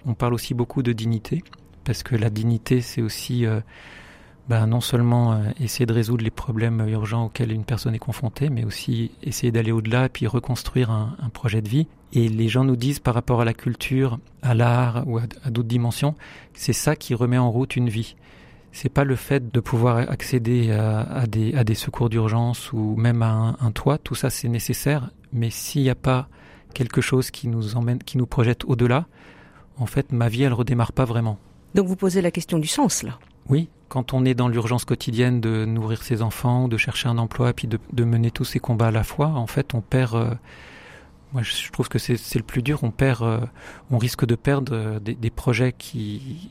On 0.07 0.15
parle 0.15 0.35
aussi 0.35 0.55
beaucoup 0.55 0.85
de 0.85 0.93
dignité, 0.93 1.43
parce 1.83 2.05
que 2.05 2.15
la 2.15 2.31
dignité, 2.31 2.81
c'est 2.81 3.03
aussi 3.03 3.45
euh, 3.45 3.61
ben, 4.49 4.69
non 4.69 4.81
seulement 4.81 5.33
euh, 5.33 5.39
essayer 5.59 5.87
de 5.87 5.93
résoudre 5.93 6.23
les 6.23 6.31
problèmes 6.31 6.87
urgents 6.89 7.27
auxquels 7.27 7.51
une 7.51 7.65
personne 7.65 7.95
est 7.97 8.01
confrontée, 8.01 8.49
mais 8.49 8.65
aussi 8.65 9.11
essayer 9.25 9.51
d'aller 9.51 9.73
au-delà 9.73 10.07
et 10.07 10.09
puis 10.09 10.29
reconstruire 10.29 10.91
un, 10.91 11.17
projet 11.33 11.61
de 11.61 11.69
vie. 11.69 11.89
Et 12.13 12.29
les 12.29 12.49
gens 12.49 12.63
nous 12.63 12.77
disent 12.77 13.01
par 13.01 13.15
rapport 13.15 13.41
à 13.41 13.45
la 13.45 13.55
culture, 13.55 14.21
à 14.43 14.55
l'art 14.55 15.03
ou 15.09 15.19
à 15.19 15.27
d'autres 15.51 15.69
dimensions, 15.69 16.15
c'est 16.55 16.73
ça 16.73 16.95
qui 16.95 17.15
remet 17.15 17.39
en 17.39 17.51
route 17.51 17.75
une 17.75 17.89
vie 17.89 18.15
c'est 18.77 18.91
pas 18.91 19.05
le 19.05 19.17
fait 19.17 19.51
de 19.51 19.61
pouvoir 19.61 19.97
accéder 19.97 20.71
à, 20.71 21.27
des, 21.27 21.55
à 21.55 21.65
des, 21.65 21.75
secours 21.75 22.11
d'urgence 22.11 22.73
ou 22.75 22.95
même 22.97 23.23
à 23.23 23.57
un, 23.59 23.71
toit, 23.71 23.97
tout 23.97 24.15
ça 24.15 24.29
c'est 24.29 24.49
nécessaire, 24.49 25.11
mais 25.33 25.49
s'il 25.49 25.83
n'y 25.83 25.91
a 25.91 25.95
pas 25.95 26.29
quelque 26.75 27.01
chose 27.01 27.31
qui 27.31 27.49
nous 27.49 27.77
emmène, 27.77 27.99
qui 27.99 28.19
nous 28.19 28.27
projette 28.27 28.65
au-delà, 28.67 29.07
en 29.79 29.87
fait 29.87 30.13
ma 30.13 30.29
vie 30.29 30.43
elle 30.43 30.53
redémarre 30.53 30.93
pas 30.93 31.07
vraiment. 31.07 31.39
Donc 31.75 31.87
vous 31.87 31.97
posez 31.97 32.21
la 32.21 32.31
question 32.31 32.59
du 32.59 32.69
sens 32.69 33.03
là. 33.03 33.19
Oui, 33.49 33.71
quand 33.89 34.13
on 34.13 34.27
est 34.27 34.35
dans 34.35 34.49
l'urgence 34.49 34.85
quotidienne 34.85 35.41
de 35.41 35.65
nourrir 35.65 36.03
ses 36.03 36.21
enfants, 36.21 36.69
de 36.69 36.77
chercher 36.77 37.09
un 37.09 37.17
emploi, 37.17 37.55
puis 37.55 37.69
de, 37.69 37.79
de, 37.95 38.05
mener 38.05 38.31
tous 38.31 38.45
ces 38.45 38.59
combats 38.59 38.89
à 38.89 38.91
la 38.91 39.05
fois, 39.05 39.29
en 39.29 39.47
fait 39.47 39.73
on 39.73 39.81
perd. 39.81 40.15
Euh, 40.17 40.35
moi, 41.33 41.43
je 41.43 41.71
trouve 41.73 41.89
que 41.89 41.99
c'est 41.99 42.35
le 42.37 42.43
plus 42.43 42.63
dur. 42.63 42.85
On 42.85 42.93
perd, 42.93 43.23
euh, 43.23 43.41
on 43.91 43.99
risque 43.99 44.25
de 44.25 44.37
perdre 44.37 44.73
euh, 44.75 45.01
des, 45.01 45.15
des 45.15 45.31
projets 45.31 45.73
qui, 45.77 46.51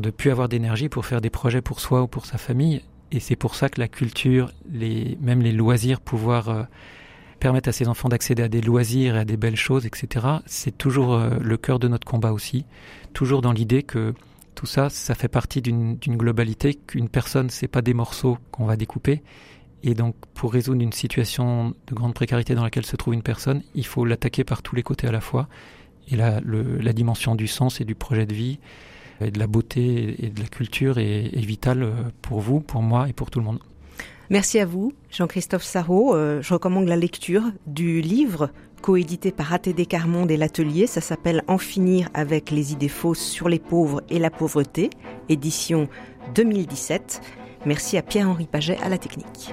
de 0.00 0.10
plus 0.10 0.30
avoir 0.30 0.48
d'énergie 0.48 0.88
pour 0.88 1.06
faire 1.06 1.20
des 1.20 1.30
projets 1.30 1.62
pour 1.62 1.80
soi 1.80 2.02
ou 2.02 2.06
pour 2.06 2.26
sa 2.26 2.38
famille. 2.38 2.82
Et 3.12 3.18
c'est 3.18 3.36
pour 3.36 3.54
ça 3.54 3.68
que 3.68 3.80
la 3.80 3.88
culture, 3.88 4.52
les, 4.70 5.18
même 5.20 5.42
les 5.42 5.52
loisirs, 5.52 6.00
pouvoir 6.00 6.48
euh, 6.48 6.62
permettre 7.40 7.68
à 7.68 7.72
ses 7.72 7.88
enfants 7.88 8.08
d'accéder 8.08 8.42
à 8.42 8.48
des 8.48 8.60
loisirs 8.60 9.16
et 9.16 9.20
à 9.20 9.24
des 9.24 9.36
belles 9.36 9.56
choses, 9.56 9.86
etc., 9.86 10.26
c'est 10.46 10.76
toujours 10.76 11.14
euh, 11.14 11.30
le 11.40 11.56
cœur 11.56 11.78
de 11.80 11.88
notre 11.88 12.06
combat 12.06 12.32
aussi. 12.32 12.66
Toujours 13.12 13.42
dans 13.42 13.52
l'idée 13.52 13.82
que 13.82 14.14
tout 14.54 14.66
ça, 14.66 14.90
ça 14.90 15.14
fait 15.14 15.28
partie 15.28 15.62
d'une 15.62 15.96
globalité, 15.96 16.74
qu'une 16.74 17.08
personne, 17.08 17.50
c'est 17.50 17.68
pas 17.68 17.82
des 17.82 17.94
morceaux 17.94 18.38
qu'on 18.52 18.66
va 18.66 18.76
découper. 18.76 19.22
Et 19.82 19.94
donc, 19.94 20.14
pour 20.34 20.52
résoudre 20.52 20.82
une 20.82 20.92
situation 20.92 21.74
de 21.86 21.94
grande 21.94 22.14
précarité 22.14 22.54
dans 22.54 22.62
laquelle 22.62 22.84
se 22.84 22.96
trouve 22.96 23.14
une 23.14 23.22
personne, 23.22 23.62
il 23.74 23.86
faut 23.86 24.04
l'attaquer 24.04 24.44
par 24.44 24.62
tous 24.62 24.76
les 24.76 24.82
côtés 24.82 25.06
à 25.06 25.12
la 25.12 25.22
fois. 25.22 25.48
Et 26.08 26.16
là, 26.16 26.40
le, 26.44 26.76
la 26.78 26.92
dimension 26.92 27.34
du 27.34 27.46
sens 27.46 27.80
et 27.80 27.84
du 27.84 27.94
projet 27.94 28.26
de 28.26 28.34
vie, 28.34 28.58
et 29.20 29.30
de 29.30 29.38
la 29.38 29.46
beauté 29.46 30.16
et 30.24 30.30
de 30.30 30.40
la 30.40 30.48
culture 30.48 30.98
est, 30.98 31.34
vitale 31.36 31.82
euh, 31.82 31.92
pour 32.22 32.40
vous, 32.40 32.60
pour 32.60 32.82
moi 32.82 33.08
et 33.08 33.12
pour 33.12 33.30
tout 33.30 33.38
le 33.38 33.44
monde. 33.44 33.58
Merci 34.28 34.60
à 34.60 34.66
vous, 34.66 34.92
Jean-Christophe 35.10 35.64
Sarrault. 35.64 36.14
Euh, 36.14 36.40
je 36.40 36.54
recommande 36.54 36.86
la 36.86 36.96
lecture 36.96 37.42
du 37.66 38.00
livre 38.00 38.50
coédité 38.80 39.32
par 39.32 39.52
ATD 39.52 39.86
Carmonde 39.86 40.30
et 40.30 40.36
l'Atelier. 40.36 40.86
Ça 40.86 41.00
s'appelle 41.00 41.42
En 41.48 41.58
finir 41.58 42.08
avec 42.14 42.50
les 42.50 42.72
idées 42.72 42.88
fausses 42.88 43.20
sur 43.20 43.48
les 43.48 43.58
pauvres 43.58 44.02
et 44.08 44.18
la 44.18 44.30
pauvreté, 44.30 44.90
édition 45.28 45.88
2017. 46.34 47.20
Merci 47.66 47.96
à 47.98 48.02
Pierre-Henri 48.02 48.46
Paget 48.46 48.78
à 48.82 48.88
la 48.88 48.98
technique. 48.98 49.52